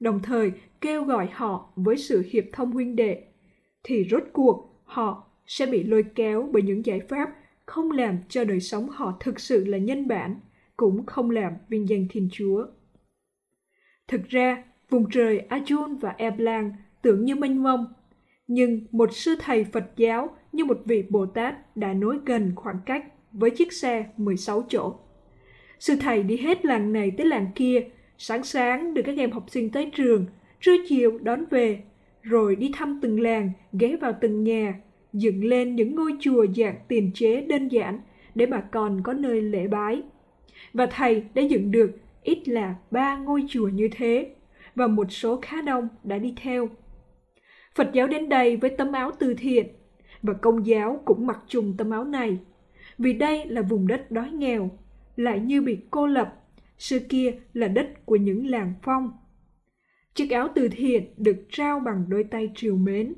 đồng 0.00 0.20
thời 0.22 0.52
kêu 0.80 1.04
gọi 1.04 1.28
họ 1.32 1.72
với 1.76 1.96
sự 1.96 2.24
hiệp 2.30 2.44
thông 2.52 2.70
huynh 2.70 2.96
đệ, 2.96 3.22
thì 3.82 4.08
rốt 4.10 4.22
cuộc 4.32 4.82
họ 4.84 5.30
sẽ 5.46 5.66
bị 5.66 5.82
lôi 5.82 6.04
kéo 6.14 6.48
bởi 6.52 6.62
những 6.62 6.86
giải 6.86 7.00
pháp 7.08 7.30
không 7.66 7.90
làm 7.90 8.18
cho 8.28 8.44
đời 8.44 8.60
sống 8.60 8.88
họ 8.88 9.16
thực 9.20 9.40
sự 9.40 9.64
là 9.64 9.78
nhân 9.78 10.08
bản, 10.08 10.40
cũng 10.76 11.06
không 11.06 11.30
làm 11.30 11.52
vinh 11.68 11.88
danh 11.88 12.06
Thiên 12.10 12.28
Chúa. 12.32 12.66
Thực 14.08 14.28
ra, 14.28 14.64
vùng 14.88 15.10
trời 15.10 15.46
Ajun 15.48 15.98
và 15.98 16.14
Eblang 16.18 16.72
tưởng 17.02 17.24
như 17.24 17.34
mênh 17.34 17.62
mông, 17.62 17.86
nhưng 18.46 18.86
một 18.90 19.12
sư 19.12 19.36
thầy 19.40 19.64
Phật 19.64 19.90
giáo 19.96 20.36
như 20.52 20.64
một 20.64 20.80
vị 20.84 21.04
Bồ 21.10 21.26
Tát 21.26 21.76
đã 21.76 21.92
nối 21.92 22.18
gần 22.26 22.52
khoảng 22.56 22.78
cách 22.86 23.04
với 23.32 23.50
chiếc 23.50 23.72
xe 23.72 24.06
16 24.16 24.64
chỗ. 24.68 24.94
Sư 25.78 25.94
thầy 26.00 26.22
đi 26.22 26.36
hết 26.36 26.64
làng 26.64 26.92
này 26.92 27.10
tới 27.10 27.26
làng 27.26 27.46
kia, 27.54 27.82
sáng 28.18 28.44
sáng 28.44 28.94
đưa 28.94 29.02
các 29.02 29.16
em 29.16 29.30
học 29.30 29.44
sinh 29.48 29.70
tới 29.70 29.90
trường, 29.94 30.26
trưa 30.60 30.76
chiều 30.88 31.18
đón 31.22 31.44
về, 31.50 31.82
rồi 32.22 32.56
đi 32.56 32.70
thăm 32.74 32.98
từng 33.02 33.20
làng, 33.20 33.50
ghé 33.72 33.96
vào 34.00 34.12
từng 34.20 34.44
nhà, 34.44 34.74
dựng 35.12 35.44
lên 35.44 35.76
những 35.76 35.94
ngôi 35.94 36.12
chùa 36.20 36.46
dạng 36.56 36.74
tiền 36.88 37.10
chế 37.14 37.40
đơn 37.40 37.68
giản 37.68 38.00
để 38.34 38.46
bà 38.46 38.60
con 38.60 39.02
có 39.02 39.12
nơi 39.12 39.42
lễ 39.42 39.68
bái. 39.68 40.02
Và 40.72 40.86
thầy 40.86 41.24
đã 41.34 41.42
dựng 41.42 41.70
được 41.70 41.90
ít 42.22 42.48
là 42.48 42.74
ba 42.90 43.16
ngôi 43.16 43.44
chùa 43.48 43.68
như 43.68 43.88
thế, 43.92 44.30
và 44.74 44.86
một 44.86 45.12
số 45.12 45.38
khá 45.42 45.62
đông 45.62 45.88
đã 46.04 46.18
đi 46.18 46.34
theo. 46.42 46.68
Phật 47.74 47.90
giáo 47.92 48.06
đến 48.06 48.28
đây 48.28 48.56
với 48.56 48.70
tấm 48.70 48.92
áo 48.92 49.10
từ 49.18 49.34
thiện, 49.34 49.66
và 50.22 50.32
công 50.32 50.66
giáo 50.66 51.02
cũng 51.04 51.26
mặc 51.26 51.38
chung 51.46 51.74
tấm 51.78 51.90
áo 51.90 52.04
này, 52.04 52.38
vì 53.00 53.12
đây 53.12 53.46
là 53.46 53.62
vùng 53.62 53.86
đất 53.86 54.10
đói 54.10 54.30
nghèo, 54.30 54.70
lại 55.16 55.40
như 55.40 55.62
bị 55.62 55.78
cô 55.90 56.06
lập, 56.06 56.34
xưa 56.78 56.98
kia 56.98 57.34
là 57.52 57.68
đất 57.68 58.06
của 58.06 58.16
những 58.16 58.46
làng 58.46 58.74
phong. 58.82 59.12
Chiếc 60.14 60.30
áo 60.30 60.48
từ 60.54 60.68
thiện 60.68 61.04
được 61.16 61.46
trao 61.50 61.80
bằng 61.80 62.04
đôi 62.08 62.24
tay 62.24 62.50
triều 62.54 62.76
mến, 62.76 63.14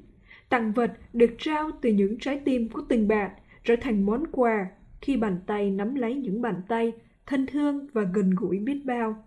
tặng 0.49 0.73
vật 0.73 0.93
được 1.13 1.31
trao 1.39 1.71
từ 1.83 1.91
những 1.91 2.19
trái 2.19 2.41
tim 2.45 2.69
của 2.69 2.83
tình 2.89 3.09
bạn 3.09 3.31
trở 3.65 3.77
thành 3.81 4.07
món 4.07 4.25
quà 4.33 4.67
khi 5.01 5.17
bàn 5.17 5.41
tay 5.47 5.71
nắm 5.71 5.95
lấy 5.95 6.15
những 6.15 6.43
bàn 6.43 6.63
tay 6.69 6.93
thân 7.27 7.47
thương 7.47 7.87
và 7.93 8.03
gần 8.15 8.31
gũi 8.31 8.59
biết 8.59 8.81
bao. 8.85 9.25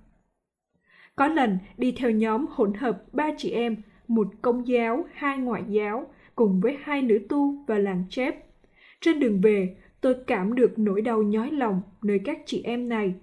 Có 1.15 1.28
lần 1.28 1.58
đi 1.78 1.91
theo 1.91 2.12
nhóm 2.12 2.46
hỗn 2.50 2.74
hợp 2.74 3.04
ba 3.13 3.30
chị 3.38 3.50
em, 3.50 3.76
một 4.08 4.28
công 4.41 4.68
giáo, 4.68 5.06
hai 5.13 5.38
ngoại 5.38 5.63
giáo, 5.68 6.13
cùng 6.36 6.62
với 6.62 6.78
hai 6.84 7.02
nữ 7.02 7.20
tu 7.30 7.65
và 7.68 7.78
làng 7.78 8.04
chép. 8.10 8.46
Trên 9.02 9.20
đường 9.20 9.41
về, 9.41 9.76
tôi 10.06 10.15
cảm 10.28 10.56
được 10.56 10.80
nỗi 10.80 11.02
đau 11.02 11.24
nhói 11.24 11.52
lòng 11.52 11.82
nơi 12.02 12.20
các 12.26 12.39
chị 12.46 12.62
em 12.63 12.89
này. 12.89 13.13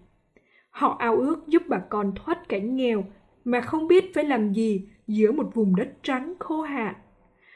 Họ 0.70 0.96
ao 0.98 1.16
ước 1.16 1.46
giúp 1.46 1.62
bà 1.68 1.78
con 1.78 2.12
thoát 2.14 2.48
cảnh 2.48 2.76
nghèo 2.76 3.04
mà 3.44 3.60
không 3.60 3.88
biết 3.88 4.14
phải 4.14 4.24
làm 4.24 4.52
gì 4.52 4.88
giữa 5.06 5.32
một 5.32 5.50
vùng 5.54 5.76
đất 5.76 5.88
trắng 6.02 6.34
khô 6.38 6.62
hạn. 6.62 6.94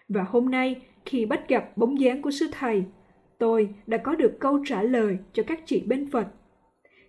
Và 0.09 0.23
hôm 0.23 0.51
nay, 0.51 0.83
khi 1.05 1.27
bắt 1.27 1.49
gặp 1.49 1.77
bóng 1.77 2.01
dáng 2.01 2.23
của 2.23 2.31
sư 2.31 2.47
thầy, 2.53 2.85
tôi 3.39 3.75
đã 3.87 3.99
có 3.99 4.15
được 4.15 4.37
câu 4.41 4.59
trả 4.67 4.83
lời 4.83 5.19
cho 5.33 5.43
các 5.43 5.61
chị 5.67 5.85
bên 5.87 6.11
Phật. 6.11 6.27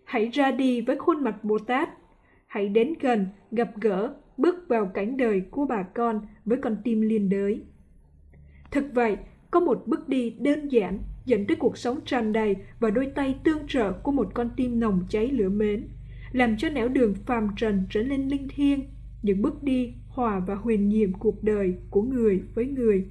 Hãy 0.03 0.29
ra 0.29 0.51
đi 0.51 0.81
với 0.81 0.95
khuôn 0.95 1.23
mặt 1.23 1.43
Bồ 1.43 1.59
Tát. 1.59 1.89
Hãy 2.47 2.69
đến 2.69 2.93
gần, 2.99 3.27
gặp 3.51 3.69
gỡ, 3.81 4.13
bước 4.37 4.55
vào 4.67 4.85
cảnh 4.85 5.17
đời 5.17 5.41
của 5.51 5.65
bà 5.65 5.83
con 5.83 6.21
với 6.45 6.57
con 6.61 6.77
tim 6.83 7.01
liên 7.01 7.29
đới. 7.29 7.63
Thực 8.71 8.85
vậy, 8.93 9.17
có 9.51 9.59
một 9.59 9.83
bước 9.85 10.09
đi 10.09 10.29
đơn 10.29 10.67
giản 10.71 10.99
dẫn 11.25 11.47
tới 11.47 11.57
cuộc 11.57 11.77
sống 11.77 11.99
tràn 12.05 12.33
đầy 12.33 12.55
và 12.79 12.89
đôi 12.89 13.05
tay 13.15 13.39
tương 13.43 13.67
trợ 13.67 13.91
của 13.91 14.11
một 14.11 14.31
con 14.33 14.49
tim 14.55 14.79
nồng 14.79 15.05
cháy 15.09 15.27
lửa 15.27 15.49
mến, 15.49 15.87
làm 16.31 16.57
cho 16.57 16.69
nẻo 16.69 16.87
đường 16.87 17.15
phàm 17.25 17.49
trần 17.57 17.83
trở 17.89 18.03
nên 18.03 18.27
linh 18.27 18.47
thiêng, 18.47 18.79
những 19.21 19.41
bước 19.41 19.63
đi 19.63 19.93
hòa 20.07 20.39
và 20.39 20.55
huyền 20.55 20.89
nhiệm 20.89 21.13
cuộc 21.13 21.43
đời 21.43 21.75
của 21.89 22.01
người 22.01 22.43
với 22.55 22.65
người. 22.65 23.05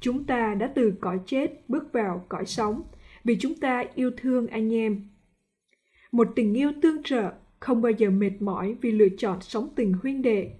Chúng 0.00 0.24
ta 0.24 0.54
đã 0.54 0.72
từ 0.74 0.94
cõi 1.00 1.20
chết 1.26 1.68
bước 1.68 1.92
vào 1.92 2.24
cõi 2.28 2.46
sống 2.46 2.82
vì 3.24 3.36
chúng 3.40 3.54
ta 3.54 3.84
yêu 3.94 4.10
thương 4.16 4.46
anh 4.46 4.72
em. 4.72 5.08
Một 6.12 6.28
tình 6.36 6.54
yêu 6.54 6.72
tương 6.82 7.02
trợ 7.02 7.32
không 7.60 7.82
bao 7.82 7.92
giờ 7.92 8.10
mệt 8.10 8.32
mỏi 8.40 8.76
vì 8.80 8.90
lựa 8.90 9.08
chọn 9.18 9.40
sống 9.40 9.68
tình 9.76 9.92
huynh 9.92 10.22
đệ. 10.22 10.50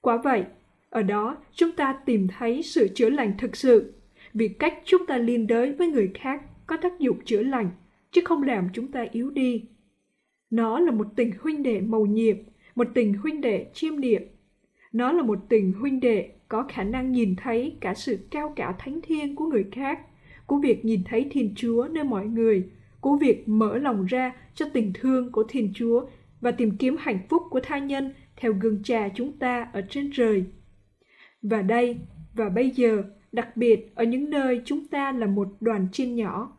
Quả 0.00 0.20
vậy, 0.24 0.44
ở 0.90 1.02
đó 1.02 1.36
chúng 1.52 1.72
ta 1.72 1.96
tìm 2.06 2.28
thấy 2.38 2.62
sự 2.62 2.88
chữa 2.94 3.10
lành 3.10 3.32
thực 3.38 3.56
sự 3.56 3.92
vì 4.34 4.48
cách 4.48 4.78
chúng 4.84 5.06
ta 5.06 5.16
liên 5.16 5.46
đới 5.46 5.72
với 5.72 5.88
người 5.88 6.10
khác 6.14 6.42
có 6.66 6.76
tác 6.76 6.98
dụng 6.98 7.24
chữa 7.24 7.42
lành 7.42 7.70
chứ 8.12 8.20
không 8.24 8.42
làm 8.42 8.68
chúng 8.72 8.88
ta 8.88 9.06
yếu 9.12 9.30
đi. 9.30 9.64
Nó 10.50 10.78
là 10.78 10.92
một 10.92 11.06
tình 11.16 11.32
huynh 11.42 11.62
đệ 11.62 11.80
mầu 11.80 12.06
nhiệm 12.06 12.36
một 12.74 12.88
tình 12.94 13.14
huynh 13.14 13.40
đệ 13.40 13.66
chiêm 13.74 14.00
niệm. 14.00 14.22
Nó 14.92 15.12
là 15.12 15.22
một 15.22 15.38
tình 15.48 15.72
huynh 15.72 16.00
đệ 16.00 16.30
có 16.48 16.66
khả 16.68 16.82
năng 16.82 17.12
nhìn 17.12 17.36
thấy 17.36 17.76
cả 17.80 17.94
sự 17.94 18.18
cao 18.30 18.52
cả 18.56 18.74
thánh 18.78 19.00
thiêng 19.02 19.36
của 19.36 19.46
người 19.46 19.64
khác, 19.72 20.00
của 20.46 20.56
việc 20.56 20.84
nhìn 20.84 21.00
thấy 21.04 21.26
Thiên 21.30 21.52
Chúa 21.56 21.88
nơi 21.90 22.04
mọi 22.04 22.26
người, 22.26 22.68
của 23.00 23.16
việc 23.16 23.48
mở 23.48 23.78
lòng 23.78 24.06
ra 24.06 24.32
cho 24.54 24.66
tình 24.72 24.92
thương 24.94 25.32
của 25.32 25.44
Thiên 25.48 25.72
Chúa 25.74 26.06
và 26.40 26.50
tìm 26.50 26.76
kiếm 26.76 26.96
hạnh 26.98 27.18
phúc 27.28 27.42
của 27.50 27.60
tha 27.60 27.78
nhân 27.78 28.12
theo 28.36 28.52
gương 28.52 28.82
cha 28.84 29.08
chúng 29.14 29.32
ta 29.32 29.70
ở 29.72 29.80
trên 29.90 30.10
trời. 30.14 30.44
Và 31.42 31.62
đây, 31.62 31.98
và 32.34 32.48
bây 32.48 32.70
giờ, 32.70 33.02
đặc 33.32 33.56
biệt 33.56 33.94
ở 33.94 34.04
những 34.04 34.30
nơi 34.30 34.62
chúng 34.64 34.86
ta 34.86 35.12
là 35.12 35.26
một 35.26 35.48
đoàn 35.60 35.88
chiên 35.92 36.14
nhỏ. 36.14 36.56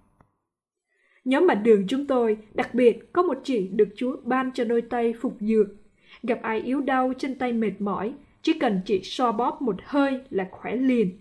Nhóm 1.25 1.47
mặt 1.47 1.55
đường 1.55 1.87
chúng 1.87 2.07
tôi 2.07 2.37
đặc 2.53 2.73
biệt 2.73 3.13
có 3.13 3.23
một 3.23 3.37
chị 3.43 3.67
được 3.67 3.89
Chúa 3.95 4.17
ban 4.23 4.51
cho 4.53 4.63
đôi 4.65 4.81
tay 4.81 5.13
phục 5.21 5.37
dược 5.39 5.67
Gặp 6.23 6.41
ai 6.41 6.59
yếu 6.61 6.81
đau 6.81 7.13
chân 7.17 7.35
tay 7.35 7.53
mệt 7.53 7.71
mỏi, 7.79 8.13
chỉ 8.41 8.53
cần 8.59 8.81
chị 8.85 8.99
so 9.03 9.31
bóp 9.31 9.61
một 9.61 9.75
hơi 9.83 10.21
là 10.29 10.47
khỏe 10.51 10.75
liền. 10.75 11.19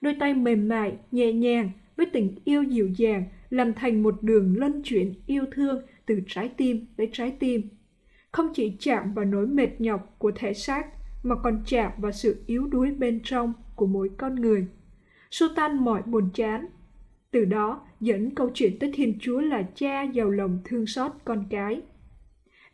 Đôi 0.00 0.16
tay 0.20 0.34
mềm 0.34 0.68
mại, 0.68 0.96
nhẹ 1.10 1.32
nhàng, 1.32 1.70
với 1.96 2.06
tình 2.06 2.34
yêu 2.44 2.62
dịu 2.62 2.88
dàng, 2.96 3.24
làm 3.50 3.74
thành 3.74 4.02
một 4.02 4.22
đường 4.22 4.56
lân 4.58 4.82
chuyển 4.82 5.14
yêu 5.26 5.44
thương 5.52 5.82
từ 6.06 6.20
trái 6.26 6.50
tim 6.56 6.86
tới 6.96 7.10
trái 7.12 7.30
tim. 7.38 7.68
Không 8.32 8.48
chỉ 8.54 8.76
chạm 8.80 9.14
vào 9.14 9.24
nỗi 9.24 9.46
mệt 9.46 9.80
nhọc 9.80 10.14
của 10.18 10.32
thể 10.34 10.54
xác, 10.54 10.86
mà 11.24 11.34
còn 11.42 11.62
chạm 11.66 11.92
vào 11.98 12.12
sự 12.12 12.42
yếu 12.46 12.66
đuối 12.66 12.90
bên 12.90 13.20
trong 13.24 13.52
của 13.74 13.86
mỗi 13.86 14.10
con 14.18 14.34
người. 14.34 14.66
Xua 15.30 15.48
tan 15.56 15.84
mọi 15.84 16.02
buồn 16.02 16.30
chán. 16.34 16.66
Từ 17.30 17.44
đó 17.44 17.86
dẫn 18.00 18.34
câu 18.34 18.50
chuyện 18.54 18.78
tới 18.78 18.90
Thiên 18.94 19.18
Chúa 19.20 19.40
là 19.40 19.62
cha 19.74 20.02
giàu 20.02 20.30
lòng 20.30 20.58
thương 20.64 20.86
xót 20.86 21.12
con 21.24 21.44
cái 21.50 21.82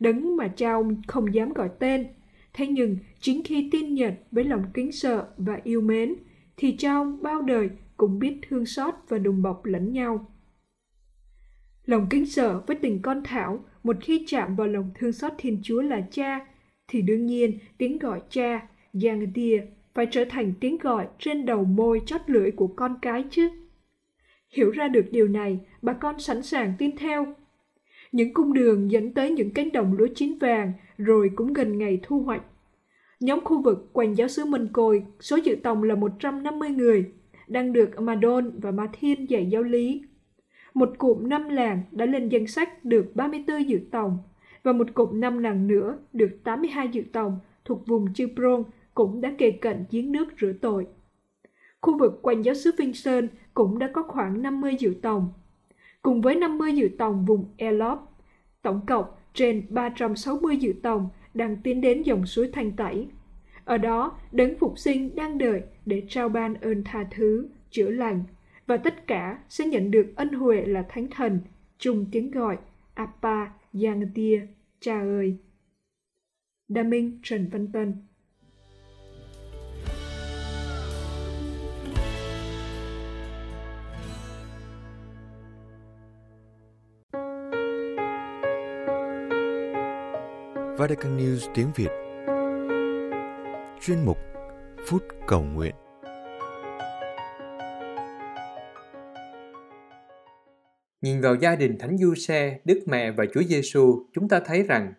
đấng 0.01 0.35
mà 0.37 0.47
cha 0.47 0.71
ông 0.71 1.01
không 1.07 1.33
dám 1.33 1.53
gọi 1.53 1.69
tên. 1.79 2.07
Thế 2.53 2.67
nhưng, 2.67 2.97
chính 3.19 3.43
khi 3.43 3.69
tin 3.71 3.93
nhận 3.93 4.13
với 4.31 4.43
lòng 4.43 4.63
kính 4.73 4.91
sợ 4.91 5.27
và 5.37 5.59
yêu 5.63 5.81
mến, 5.81 6.15
thì 6.57 6.75
cha 6.77 6.93
ông 6.93 7.21
bao 7.21 7.41
đời 7.41 7.69
cũng 7.97 8.19
biết 8.19 8.39
thương 8.49 8.65
xót 8.65 8.93
và 9.09 9.17
đùm 9.17 9.41
bọc 9.41 9.65
lẫn 9.65 9.93
nhau. 9.93 10.31
Lòng 11.85 12.07
kính 12.09 12.25
sợ 12.25 12.61
với 12.67 12.75
tình 12.75 13.01
con 13.01 13.21
Thảo, 13.23 13.65
một 13.83 13.97
khi 14.01 14.25
chạm 14.27 14.55
vào 14.55 14.67
lòng 14.67 14.91
thương 14.95 15.11
xót 15.11 15.31
Thiên 15.37 15.59
Chúa 15.63 15.81
là 15.81 16.07
cha, 16.11 16.47
thì 16.91 17.01
đương 17.01 17.25
nhiên 17.25 17.59
tiếng 17.77 17.99
gọi 17.99 18.21
cha, 18.29 18.67
Giang 18.93 19.33
Tia, 19.33 19.61
phải 19.93 20.07
trở 20.11 20.25
thành 20.29 20.53
tiếng 20.59 20.77
gọi 20.77 21.07
trên 21.19 21.45
đầu 21.45 21.63
môi 21.63 22.01
chót 22.05 22.21
lưỡi 22.27 22.51
của 22.51 22.67
con 22.67 22.95
cái 23.01 23.23
chứ. 23.29 23.49
Hiểu 24.49 24.71
ra 24.71 24.87
được 24.87 25.05
điều 25.11 25.27
này, 25.27 25.59
bà 25.81 25.93
con 25.93 26.19
sẵn 26.19 26.43
sàng 26.43 26.73
tin 26.77 26.97
theo 26.97 27.35
những 28.11 28.33
cung 28.33 28.53
đường 28.53 28.91
dẫn 28.91 29.13
tới 29.13 29.31
những 29.31 29.53
cánh 29.53 29.71
đồng 29.71 29.93
lúa 29.97 30.07
chín 30.15 30.37
vàng 30.37 30.73
rồi 30.97 31.31
cũng 31.35 31.53
gần 31.53 31.77
ngày 31.77 31.99
thu 32.03 32.19
hoạch. 32.19 32.43
Nhóm 33.19 33.41
khu 33.41 33.61
vực 33.61 33.89
quanh 33.93 34.17
giáo 34.17 34.27
sứ 34.27 34.45
Minh 34.45 34.67
Côi, 34.73 35.03
số 35.19 35.35
dự 35.35 35.55
tòng 35.63 35.83
là 35.83 35.95
150 35.95 36.69
người, 36.69 37.05
đang 37.47 37.73
được 37.73 38.01
Madon 38.01 38.59
và 38.59 38.71
Ma 38.71 38.87
Thiên 38.93 39.29
dạy 39.29 39.45
giáo 39.45 39.63
lý. 39.63 40.01
Một 40.73 40.89
cụm 40.97 41.29
năm 41.29 41.49
làng 41.49 41.81
đã 41.91 42.05
lên 42.05 42.29
danh 42.29 42.47
sách 42.47 42.85
được 42.85 43.15
34 43.15 43.69
dự 43.69 43.79
tòng, 43.91 44.17
và 44.63 44.71
một 44.71 44.87
cụm 44.93 45.19
năm 45.19 45.37
làng 45.37 45.67
nữa 45.67 45.97
được 46.13 46.29
82 46.43 46.87
dự 46.87 47.03
tòng 47.13 47.39
thuộc 47.65 47.87
vùng 47.87 48.13
Chư 48.13 48.27
Prong 48.35 48.63
cũng 48.93 49.21
đã 49.21 49.31
kề 49.37 49.51
cận 49.51 49.85
giếng 49.91 50.11
nước 50.11 50.25
rửa 50.41 50.53
tội. 50.61 50.87
Khu 51.81 51.97
vực 51.97 52.19
quanh 52.21 52.41
giáo 52.41 52.55
sứ 52.55 52.71
Vinh 52.77 52.93
Sơn 52.93 53.27
cũng 53.53 53.79
đã 53.79 53.89
có 53.93 54.03
khoảng 54.03 54.41
50 54.41 54.75
dự 54.79 54.93
tòng, 55.01 55.33
cùng 56.01 56.21
với 56.21 56.35
50 56.35 56.75
dự 56.75 56.89
tòng 56.97 57.25
vùng 57.25 57.45
Elop. 57.57 57.99
Tổng 58.61 58.81
cộng 58.87 59.05
trên 59.33 59.65
360 59.69 60.57
dự 60.57 60.73
tòng 60.83 61.09
đang 61.33 61.57
tiến 61.63 61.81
đến 61.81 62.01
dòng 62.01 62.25
suối 62.25 62.49
Thanh 62.53 62.71
Tẩy. 62.71 63.07
Ở 63.65 63.77
đó, 63.77 64.19
đấng 64.31 64.59
phục 64.59 64.79
sinh 64.79 65.15
đang 65.15 65.37
đợi 65.37 65.61
để 65.85 66.03
trao 66.09 66.29
ban 66.29 66.53
ơn 66.53 66.83
tha 66.83 67.05
thứ, 67.11 67.47
chữa 67.69 67.89
lành, 67.89 68.23
và 68.67 68.77
tất 68.77 69.07
cả 69.07 69.39
sẽ 69.49 69.65
nhận 69.65 69.91
được 69.91 70.13
ân 70.15 70.29
huệ 70.29 70.65
là 70.65 70.85
thánh 70.89 71.07
thần, 71.07 71.39
chung 71.77 72.05
tiếng 72.11 72.31
gọi 72.31 72.57
Appa 72.93 73.45
Giang 73.73 74.11
tia, 74.15 74.47
cha 74.79 74.99
ơi. 74.99 75.37
Đa 76.67 76.83
Minh 76.83 77.19
Trần 77.23 77.49
Văn 77.51 77.67
Tân 77.73 77.93
Vatican 90.77 91.17
News 91.17 91.51
tiếng 91.55 91.71
Việt. 91.75 91.89
Chuyên 93.81 94.05
mục 94.05 94.17
Phút 94.87 95.03
Cầu 95.27 95.43
Nguyện. 95.43 95.75
Nhìn 101.01 101.21
vào 101.21 101.35
gia 101.35 101.55
đình 101.55 101.77
Thánh 101.77 101.97
Du 101.97 102.15
Xe, 102.15 102.59
Đức 102.65 102.79
Mẹ 102.85 103.11
và 103.11 103.25
Chúa 103.33 103.43
Giêsu, 103.43 104.05
chúng 104.13 104.29
ta 104.29 104.39
thấy 104.39 104.63
rằng 104.63 104.93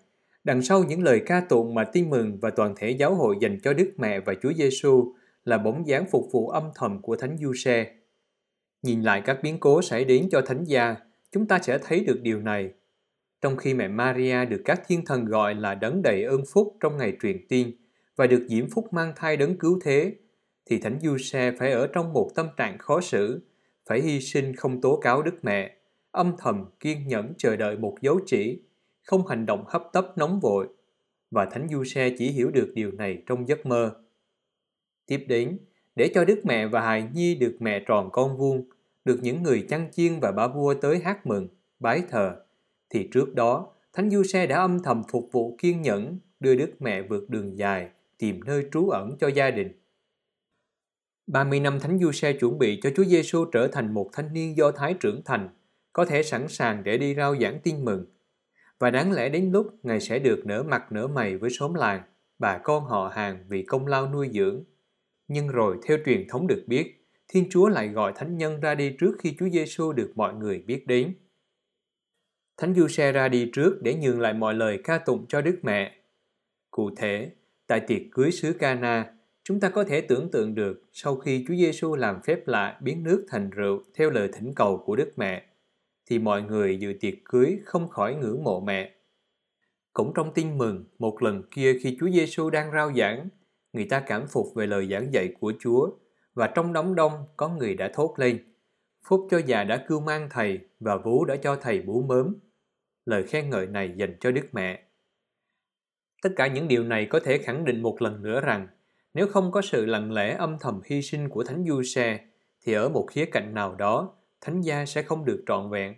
đằng 0.45 0.63
sau 0.63 0.85
những 0.85 1.03
lời 1.03 1.23
ca 1.27 1.41
tụng 1.41 1.75
mà 1.75 1.85
tin 1.85 2.11
mừng 2.11 2.39
và 2.41 2.51
toàn 2.51 2.75
thể 2.77 2.91
giáo 2.91 3.15
hội 3.15 3.37
dành 3.41 3.59
cho 3.63 3.73
Đức 3.73 3.93
Mẹ 3.97 4.21
và 4.21 4.35
Chúa 4.43 4.53
Giêsu 4.53 5.15
là 5.45 5.59
bóng 5.59 5.87
dáng 5.87 6.05
phục 6.11 6.29
vụ 6.33 6.49
âm 6.49 6.71
thầm 6.75 7.03
của 7.03 7.17
Thánh 7.17 7.37
Du 7.39 7.53
Xe. 7.55 7.87
Nhìn 8.83 9.03
lại 9.03 9.23
các 9.25 9.39
biến 9.43 9.61
cố 9.61 9.83
xảy 9.83 10.05
đến 10.05 10.29
cho 10.31 10.41
Thánh 10.41 10.65
gia, 10.65 10.97
chúng 11.33 11.47
ta 11.47 11.59
sẽ 11.59 11.79
thấy 11.79 12.05
được 12.05 12.21
điều 12.23 12.41
này. 12.41 12.71
Trong 13.41 13.57
khi 13.57 13.75
mẹ 13.75 13.89
Maria 13.89 14.45
được 14.45 14.63
các 14.65 14.83
thiên 14.87 15.05
thần 15.05 15.25
gọi 15.25 15.55
là 15.55 15.75
đấng 15.75 16.03
đầy 16.03 16.25
ơn 16.25 16.43
phúc 16.53 16.77
trong 16.81 16.97
ngày 16.97 17.17
truyền 17.23 17.49
tiên 17.49 17.73
và 18.17 18.27
được 18.27 18.47
diễm 18.49 18.71
phúc 18.71 18.93
mang 18.93 19.13
thai 19.17 19.37
đấng 19.37 19.59
cứu 19.59 19.81
thế, 19.85 20.15
thì 20.67 20.79
Thánh 20.79 20.99
Du 21.03 21.19
Xe 21.19 21.53
phải 21.59 21.73
ở 21.73 21.87
trong 21.87 22.13
một 22.13 22.31
tâm 22.35 22.49
trạng 22.57 22.79
khó 22.79 23.01
xử, 23.01 23.41
phải 23.87 24.01
hy 24.01 24.21
sinh 24.21 24.57
không 24.57 24.81
tố 24.81 24.97
cáo 24.97 25.23
Đức 25.23 25.35
Mẹ, 25.43 25.77
âm 26.13 26.33
thầm 26.39 26.65
kiên 26.81 27.09
nhẫn 27.09 27.33
chờ 27.39 27.57
đợi 27.57 27.77
một 27.77 27.97
dấu 28.01 28.21
chỉ, 28.27 28.63
không 29.03 29.27
hành 29.27 29.47
động 29.47 29.65
hấp 29.67 29.83
tấp 29.93 30.13
nóng 30.17 30.41
vội. 30.41 30.69
Và 31.31 31.45
Thánh 31.45 31.69
Du 31.69 31.85
Xe 31.85 32.15
chỉ 32.19 32.31
hiểu 32.31 32.51
được 32.51 32.73
điều 32.75 32.93
này 32.93 33.23
trong 33.27 33.49
giấc 33.49 33.67
mơ. 33.67 33.95
Tiếp 35.07 35.25
đến, 35.29 35.59
để 35.97 36.11
cho 36.15 36.25
Đức 36.25 36.41
Mẹ 36.45 36.67
và 36.67 36.81
Hài 36.81 37.09
Nhi 37.15 37.35
được 37.35 37.57
mẹ 37.61 37.85
tròn 37.87 38.09
con 38.13 38.37
vuông, 38.37 38.69
được 39.05 39.19
những 39.23 39.43
người 39.43 39.67
chăn 39.69 39.89
chiên 39.93 40.21
và 40.21 40.33
bà 40.33 40.49
vua 40.49 40.75
tới 40.75 40.99
hát 40.99 41.27
mừng, 41.27 41.49
bái 41.79 42.03
thờ, 42.11 42.37
thì 42.91 43.09
trước 43.13 43.35
đó 43.35 43.73
Thánh 43.93 44.11
Du 44.11 44.23
Xe 44.23 44.47
đã 44.47 44.57
âm 44.57 44.83
thầm 44.83 45.03
phục 45.13 45.29
vụ 45.33 45.57
kiên 45.61 45.83
nhẫn 45.83 46.19
đưa 46.41 46.55
Đức 46.55 46.71
Mẹ 46.79 47.03
vượt 47.03 47.31
đường 47.31 47.59
dài 47.59 47.89
tìm 48.19 48.41
nơi 48.45 48.67
trú 48.73 48.89
ẩn 48.89 49.17
cho 49.21 49.29
gia 49.29 49.51
đình. 49.51 49.73
30 51.27 51.61
năm 51.61 51.81
Thánh 51.81 51.99
Du 51.99 52.13
Xe 52.13 52.33
chuẩn 52.33 52.59
bị 52.59 52.81
cho 52.83 52.91
Chúa 52.97 53.05
Giêsu 53.05 53.45
trở 53.45 53.69
thành 53.69 53.95
một 53.95 54.11
thanh 54.13 54.33
niên 54.33 54.57
do 54.57 54.71
thái 54.71 54.95
trưởng 54.95 55.23
thành, 55.25 55.49
có 55.93 56.05
thể 56.05 56.23
sẵn 56.23 56.49
sàng 56.49 56.85
để 56.85 56.99
đi 56.99 57.15
rao 57.15 57.37
giảng 57.37 57.61
tin 57.63 57.85
mừng. 57.85 58.07
Và 58.79 58.91
đáng 58.91 59.13
lẽ 59.13 59.29
đến 59.29 59.51
lúc 59.53 59.67
Ngài 59.83 60.01
sẽ 60.01 60.19
được 60.19 60.43
nở 60.47 60.63
mặt 60.63 60.93
nở 60.93 61.07
mày 61.07 61.37
với 61.37 61.51
xóm 61.51 61.75
làng, 61.75 62.03
bà 62.39 62.59
con 62.59 62.85
họ 62.85 63.09
hàng 63.15 63.45
vì 63.49 63.63
công 63.63 63.87
lao 63.87 64.13
nuôi 64.13 64.31
dưỡng. 64.33 64.65
Nhưng 65.29 65.49
rồi 65.49 65.79
theo 65.87 65.99
truyền 66.07 66.29
thống 66.29 66.47
được 66.47 66.65
biết, 66.67 67.03
Thiên 67.29 67.51
Chúa 67.51 67.69
lại 67.69 67.89
gọi 67.89 68.13
thánh 68.17 68.39
nhân 68.39 68.61
ra 68.61 68.75
đi 68.75 68.97
trước 68.99 69.13
khi 69.19 69.37
Chúa 69.39 69.49
Giêsu 69.49 69.93
được 69.93 70.13
mọi 70.15 70.35
người 70.35 70.59
biết 70.67 70.87
đến. 70.87 71.15
Thánh 72.57 72.75
Du 72.75 72.89
Xe 72.89 73.13
ra 73.13 73.29
đi 73.29 73.51
trước 73.53 73.79
để 73.83 73.95
nhường 73.95 74.21
lại 74.21 74.35
mọi 74.35 74.55
lời 74.55 74.81
ca 74.85 74.99
tụng 74.99 75.27
cho 75.29 75.41
Đức 75.41 75.59
Mẹ. 75.63 75.97
Cụ 76.71 76.91
thể, 76.97 77.31
tại 77.67 77.81
tiệc 77.81 78.03
cưới 78.13 78.31
xứ 78.31 78.53
Cana, 78.53 79.15
chúng 79.45 79.61
ta 79.61 79.69
có 79.69 79.85
thể 79.85 80.01
tưởng 80.01 80.31
tượng 80.31 80.55
được 80.55 80.83
sau 80.93 81.17
khi 81.17 81.45
Chúa 81.49 81.55
Giêsu 81.55 81.95
làm 81.95 82.23
phép 82.23 82.49
lạ 82.49 82.79
biến 82.83 83.03
nước 83.03 83.27
thành 83.29 83.51
rượu 83.51 83.83
theo 83.95 84.11
lời 84.11 84.29
thỉnh 84.33 84.53
cầu 84.57 84.83
của 84.87 84.97
Đức 84.97 85.13
Mẹ, 85.17 85.47
thì 86.13 86.19
mọi 86.19 86.43
người 86.43 86.77
dự 86.77 86.93
tiệc 87.01 87.15
cưới 87.25 87.59
không 87.65 87.89
khỏi 87.89 88.15
ngưỡng 88.15 88.45
mộ 88.45 88.61
mẹ. 88.61 88.95
Cũng 89.93 90.13
trong 90.15 90.35
tin 90.35 90.59
mừng, 90.59 90.85
một 90.99 91.23
lần 91.23 91.43
kia 91.51 91.79
khi 91.83 91.97
Chúa 92.01 92.11
Giêsu 92.11 92.51
đang 92.51 92.73
rao 92.73 92.93
giảng, 92.93 93.29
người 93.73 93.85
ta 93.85 94.01
cảm 94.01 94.27
phục 94.27 94.47
về 94.55 94.67
lời 94.67 94.89
giảng 94.91 95.13
dạy 95.13 95.35
của 95.41 95.53
Chúa 95.61 95.91
và 96.35 96.47
trong 96.47 96.73
đám 96.73 96.95
đông 96.95 97.13
có 97.37 97.49
người 97.49 97.75
đã 97.75 97.91
thốt 97.95 98.15
lên 98.17 98.55
Phúc 99.05 99.27
cho 99.31 99.41
già 99.47 99.65
đã 99.65 99.85
cưu 99.89 100.01
mang 100.01 100.29
thầy 100.31 100.59
và 100.81 100.97
vú 100.97 101.25
đã 101.25 101.37
cho 101.37 101.57
thầy 101.57 101.81
bú 101.81 102.03
mớm. 102.03 102.35
Lời 103.05 103.23
khen 103.23 103.51
ngợi 103.51 103.67
này 103.67 103.93
dành 103.97 104.17
cho 104.21 104.31
Đức 104.31 104.49
Mẹ. 104.53 104.83
Tất 106.23 106.31
cả 106.37 106.47
những 106.47 106.69
điều 106.69 106.85
này 106.85 107.07
có 107.07 107.21
thể 107.21 107.39
khẳng 107.39 107.65
định 107.65 107.83
một 107.83 108.03
lần 108.03 108.23
nữa 108.23 108.41
rằng 108.41 108.69
nếu 109.15 109.27
không 109.27 109.53
có 109.53 109.63
sự 109.63 109.87
lặng 109.87 110.13
lẽ 110.13 110.35
âm 110.35 110.57
thầm 110.61 110.81
hy 110.85 111.03
sinh 111.03 111.29
của 111.29 111.45
Thánh 111.45 111.65
Du 111.69 111.83
Xe 111.83 112.21
thì 112.65 112.73
ở 112.73 112.89
một 112.89 113.07
khía 113.11 113.25
cạnh 113.25 113.55
nào 113.55 113.75
đó 113.75 114.15
Thánh 114.43 114.61
gia 114.61 114.87
sẽ 114.87 115.03
không 115.03 115.25
được 115.25 115.45
trọn 115.47 115.71
vẹn. 115.71 115.95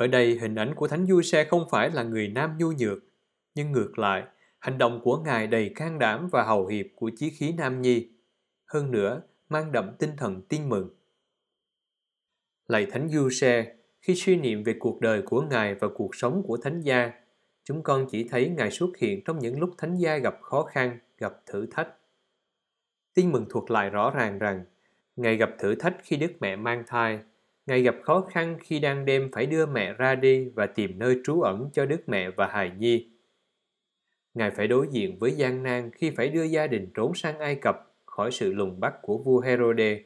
Ở 0.00 0.06
đây 0.06 0.38
hình 0.38 0.54
ảnh 0.54 0.74
của 0.74 0.88
Thánh 0.88 1.06
Du 1.06 1.22
Xe 1.22 1.44
không 1.44 1.68
phải 1.70 1.90
là 1.90 2.02
người 2.02 2.28
nam 2.28 2.58
nhu 2.58 2.72
nhược, 2.72 2.98
nhưng 3.54 3.72
ngược 3.72 3.98
lại, 3.98 4.24
hành 4.58 4.78
động 4.78 5.00
của 5.04 5.16
Ngài 5.16 5.46
đầy 5.46 5.72
can 5.74 5.98
đảm 5.98 6.28
và 6.32 6.42
hầu 6.42 6.66
hiệp 6.66 6.86
của 6.96 7.10
chí 7.16 7.30
khí 7.30 7.52
nam 7.52 7.82
nhi. 7.82 8.10
Hơn 8.66 8.90
nữa, 8.90 9.22
mang 9.48 9.72
đậm 9.72 9.94
tinh 9.98 10.10
thần 10.16 10.42
tin 10.48 10.68
mừng. 10.68 10.90
Lạy 12.68 12.86
Thánh 12.86 13.08
Du 13.08 13.30
Xe, 13.30 13.74
khi 14.02 14.14
suy 14.14 14.36
niệm 14.36 14.64
về 14.64 14.76
cuộc 14.78 15.00
đời 15.00 15.22
của 15.22 15.42
Ngài 15.42 15.74
và 15.74 15.88
cuộc 15.94 16.14
sống 16.14 16.42
của 16.46 16.56
Thánh 16.56 16.80
gia, 16.80 17.12
chúng 17.64 17.82
con 17.82 18.06
chỉ 18.10 18.28
thấy 18.28 18.48
Ngài 18.48 18.70
xuất 18.70 18.96
hiện 18.98 19.24
trong 19.24 19.38
những 19.38 19.60
lúc 19.60 19.70
Thánh 19.78 19.96
gia 19.96 20.16
gặp 20.16 20.38
khó 20.42 20.62
khăn, 20.62 20.98
gặp 21.18 21.32
thử 21.46 21.66
thách. 21.70 21.88
Tin 23.14 23.32
mừng 23.32 23.46
thuật 23.50 23.70
lại 23.70 23.90
rõ 23.90 24.10
ràng 24.10 24.38
rằng, 24.38 24.64
Ngài 25.16 25.36
gặp 25.36 25.50
thử 25.58 25.74
thách 25.74 25.96
khi 26.02 26.16
Đức 26.16 26.32
Mẹ 26.40 26.56
mang 26.56 26.84
thai, 26.86 27.20
Ngài 27.66 27.82
gặp 27.82 27.96
khó 28.02 28.20
khăn 28.20 28.56
khi 28.60 28.78
đang 28.78 29.04
đêm 29.04 29.30
phải 29.32 29.46
đưa 29.46 29.66
mẹ 29.66 29.92
ra 29.92 30.14
đi 30.14 30.48
và 30.48 30.66
tìm 30.66 30.98
nơi 30.98 31.20
trú 31.24 31.40
ẩn 31.40 31.70
cho 31.72 31.86
Đức 31.86 32.08
Mẹ 32.08 32.30
và 32.30 32.46
hài 32.46 32.70
nhi. 32.78 33.10
Ngài 34.34 34.50
phải 34.50 34.68
đối 34.68 34.88
diện 34.90 35.18
với 35.18 35.32
gian 35.32 35.62
nan 35.62 35.90
khi 35.90 36.10
phải 36.10 36.28
đưa 36.28 36.42
gia 36.42 36.66
đình 36.66 36.90
trốn 36.94 37.14
sang 37.14 37.38
Ai 37.38 37.54
Cập 37.54 37.94
khỏi 38.06 38.30
sự 38.30 38.52
lùng 38.52 38.80
bắt 38.80 38.94
của 39.02 39.18
vua 39.18 39.40
Herode. 39.40 40.00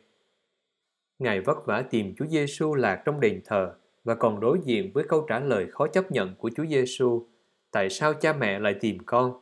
Ngài 1.18 1.40
vất 1.40 1.66
vả 1.66 1.84
tìm 1.90 2.14
Chúa 2.16 2.26
Giêsu 2.26 2.74
lạc 2.74 3.02
trong 3.04 3.20
đền 3.20 3.40
thờ 3.44 3.74
và 4.04 4.14
còn 4.14 4.40
đối 4.40 4.58
diện 4.64 4.90
với 4.94 5.04
câu 5.08 5.26
trả 5.28 5.40
lời 5.40 5.66
khó 5.70 5.86
chấp 5.86 6.12
nhận 6.12 6.34
của 6.36 6.50
Chúa 6.56 6.66
Giêsu: 6.66 7.28
Tại 7.70 7.90
sao 7.90 8.14
cha 8.14 8.32
mẹ 8.32 8.58
lại 8.58 8.74
tìm 8.80 8.98
con? 9.06 9.40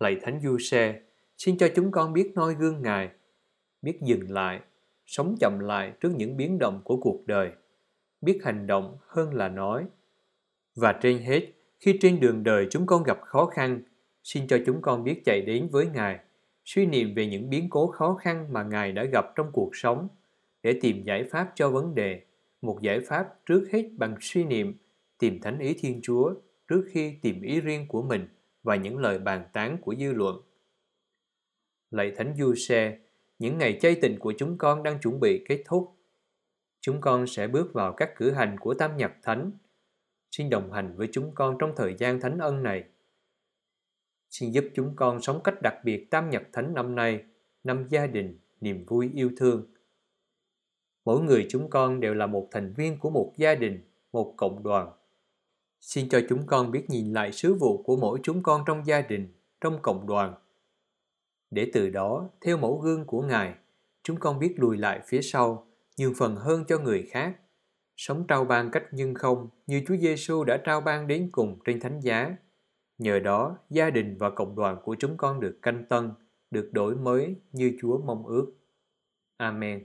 Lạy 0.00 0.16
Thánh 0.22 0.40
Du 0.40 0.58
Xe, 0.58 1.00
xin 1.36 1.58
cho 1.58 1.68
chúng 1.74 1.90
con 1.90 2.12
biết 2.12 2.32
noi 2.34 2.54
gương 2.54 2.82
Ngài, 2.82 3.10
biết 3.82 3.98
dừng 4.02 4.30
lại, 4.30 4.60
sống 5.06 5.36
chậm 5.40 5.58
lại 5.58 5.92
trước 6.00 6.12
những 6.16 6.36
biến 6.36 6.58
động 6.58 6.80
của 6.84 6.96
cuộc 6.96 7.26
đời, 7.26 7.50
biết 8.20 8.40
hành 8.44 8.66
động 8.66 8.98
hơn 9.06 9.34
là 9.34 9.48
nói. 9.48 9.86
Và 10.74 10.92
trên 11.02 11.18
hết, 11.18 11.46
khi 11.80 11.98
trên 12.00 12.20
đường 12.20 12.42
đời 12.42 12.66
chúng 12.70 12.86
con 12.86 13.02
gặp 13.02 13.20
khó 13.20 13.46
khăn, 13.46 13.82
xin 14.22 14.46
cho 14.46 14.58
chúng 14.66 14.82
con 14.82 15.04
biết 15.04 15.22
chạy 15.24 15.40
đến 15.40 15.68
với 15.72 15.86
Ngài, 15.94 16.18
suy 16.64 16.86
niệm 16.86 17.14
về 17.14 17.26
những 17.26 17.50
biến 17.50 17.70
cố 17.70 17.86
khó 17.86 18.14
khăn 18.14 18.52
mà 18.52 18.62
Ngài 18.62 18.92
đã 18.92 19.04
gặp 19.04 19.24
trong 19.36 19.50
cuộc 19.52 19.70
sống, 19.72 20.08
để 20.62 20.78
tìm 20.82 21.02
giải 21.02 21.24
pháp 21.30 21.52
cho 21.54 21.70
vấn 21.70 21.94
đề, 21.94 22.20
một 22.62 22.78
giải 22.82 23.00
pháp 23.00 23.46
trước 23.46 23.68
hết 23.72 23.88
bằng 23.98 24.16
suy 24.20 24.44
niệm, 24.44 24.74
tìm 25.18 25.40
thánh 25.40 25.58
ý 25.58 25.74
Thiên 25.80 26.00
Chúa 26.02 26.34
trước 26.68 26.84
khi 26.90 27.14
tìm 27.22 27.42
ý 27.42 27.60
riêng 27.60 27.86
của 27.88 28.02
mình 28.02 28.28
và 28.62 28.76
những 28.76 28.98
lời 28.98 29.18
bàn 29.18 29.44
tán 29.52 29.78
của 29.80 29.94
dư 29.94 30.12
luận. 30.12 30.36
Lạy 31.90 32.12
Thánh 32.16 32.34
Du 32.38 32.54
Xe, 32.54 32.98
những 33.38 33.58
ngày 33.58 33.78
chay 33.80 33.96
tình 34.02 34.18
của 34.18 34.34
chúng 34.38 34.58
con 34.58 34.82
đang 34.82 35.00
chuẩn 35.00 35.20
bị 35.20 35.44
kết 35.48 35.62
thúc. 35.66 35.96
Chúng 36.80 37.00
con 37.00 37.26
sẽ 37.26 37.46
bước 37.48 37.72
vào 37.72 37.92
các 37.92 38.10
cử 38.16 38.30
hành 38.30 38.56
của 38.60 38.74
Tam 38.74 38.96
Nhật 38.96 39.12
Thánh. 39.22 39.50
Xin 40.30 40.50
đồng 40.50 40.72
hành 40.72 40.96
với 40.96 41.08
chúng 41.12 41.34
con 41.34 41.56
trong 41.58 41.72
thời 41.76 41.94
gian 41.98 42.20
thánh 42.20 42.38
ân 42.38 42.62
này. 42.62 42.84
Xin 44.30 44.50
giúp 44.50 44.64
chúng 44.74 44.96
con 44.96 45.22
sống 45.22 45.40
cách 45.44 45.62
đặc 45.62 45.74
biệt 45.84 46.10
Tam 46.10 46.30
Nhật 46.30 46.42
Thánh 46.52 46.74
năm 46.74 46.94
nay, 46.94 47.24
năm 47.64 47.86
gia 47.88 48.06
đình, 48.06 48.38
niềm 48.60 48.84
vui 48.86 49.10
yêu 49.14 49.30
thương. 49.36 49.66
Mỗi 51.04 51.20
người 51.20 51.46
chúng 51.50 51.70
con 51.70 52.00
đều 52.00 52.14
là 52.14 52.26
một 52.26 52.48
thành 52.50 52.74
viên 52.76 52.98
của 52.98 53.10
một 53.10 53.32
gia 53.36 53.54
đình, 53.54 53.80
một 54.12 54.34
cộng 54.36 54.62
đoàn. 54.62 54.92
Xin 55.80 56.08
cho 56.08 56.20
chúng 56.28 56.46
con 56.46 56.70
biết 56.70 56.90
nhìn 56.90 57.12
lại 57.12 57.32
sứ 57.32 57.54
vụ 57.54 57.82
của 57.82 57.96
mỗi 57.96 58.18
chúng 58.22 58.42
con 58.42 58.62
trong 58.66 58.86
gia 58.86 59.00
đình, 59.00 59.28
trong 59.60 59.78
cộng 59.82 60.06
đoàn. 60.06 60.34
Để 61.50 61.70
từ 61.72 61.90
đó, 61.90 62.30
theo 62.40 62.56
mẫu 62.56 62.78
gương 62.78 63.04
của 63.06 63.22
Ngài, 63.22 63.54
chúng 64.02 64.16
con 64.16 64.38
biết 64.38 64.54
lùi 64.56 64.76
lại 64.76 65.00
phía 65.06 65.22
sau, 65.22 65.66
nhường 65.98 66.14
phần 66.18 66.36
hơn 66.36 66.64
cho 66.68 66.78
người 66.78 67.02
khác, 67.10 67.36
sống 67.96 68.26
trao 68.28 68.44
ban 68.44 68.70
cách 68.70 68.84
nhân 68.92 69.14
không 69.14 69.48
như 69.66 69.82
Chúa 69.86 69.96
Giêsu 69.96 70.44
đã 70.44 70.56
trao 70.64 70.80
ban 70.80 71.06
đến 71.06 71.28
cùng 71.32 71.58
trên 71.64 71.80
thánh 71.80 72.00
giá. 72.00 72.36
Nhờ 72.98 73.18
đó, 73.18 73.58
gia 73.70 73.90
đình 73.90 74.16
và 74.18 74.30
cộng 74.30 74.56
đoàn 74.56 74.76
của 74.84 74.96
chúng 74.98 75.16
con 75.16 75.40
được 75.40 75.58
canh 75.62 75.84
tân, 75.88 76.10
được 76.50 76.70
đổi 76.72 76.96
mới 76.96 77.36
như 77.52 77.76
Chúa 77.80 77.98
mong 77.98 78.26
ước. 78.26 78.52
Amen. 79.36 79.84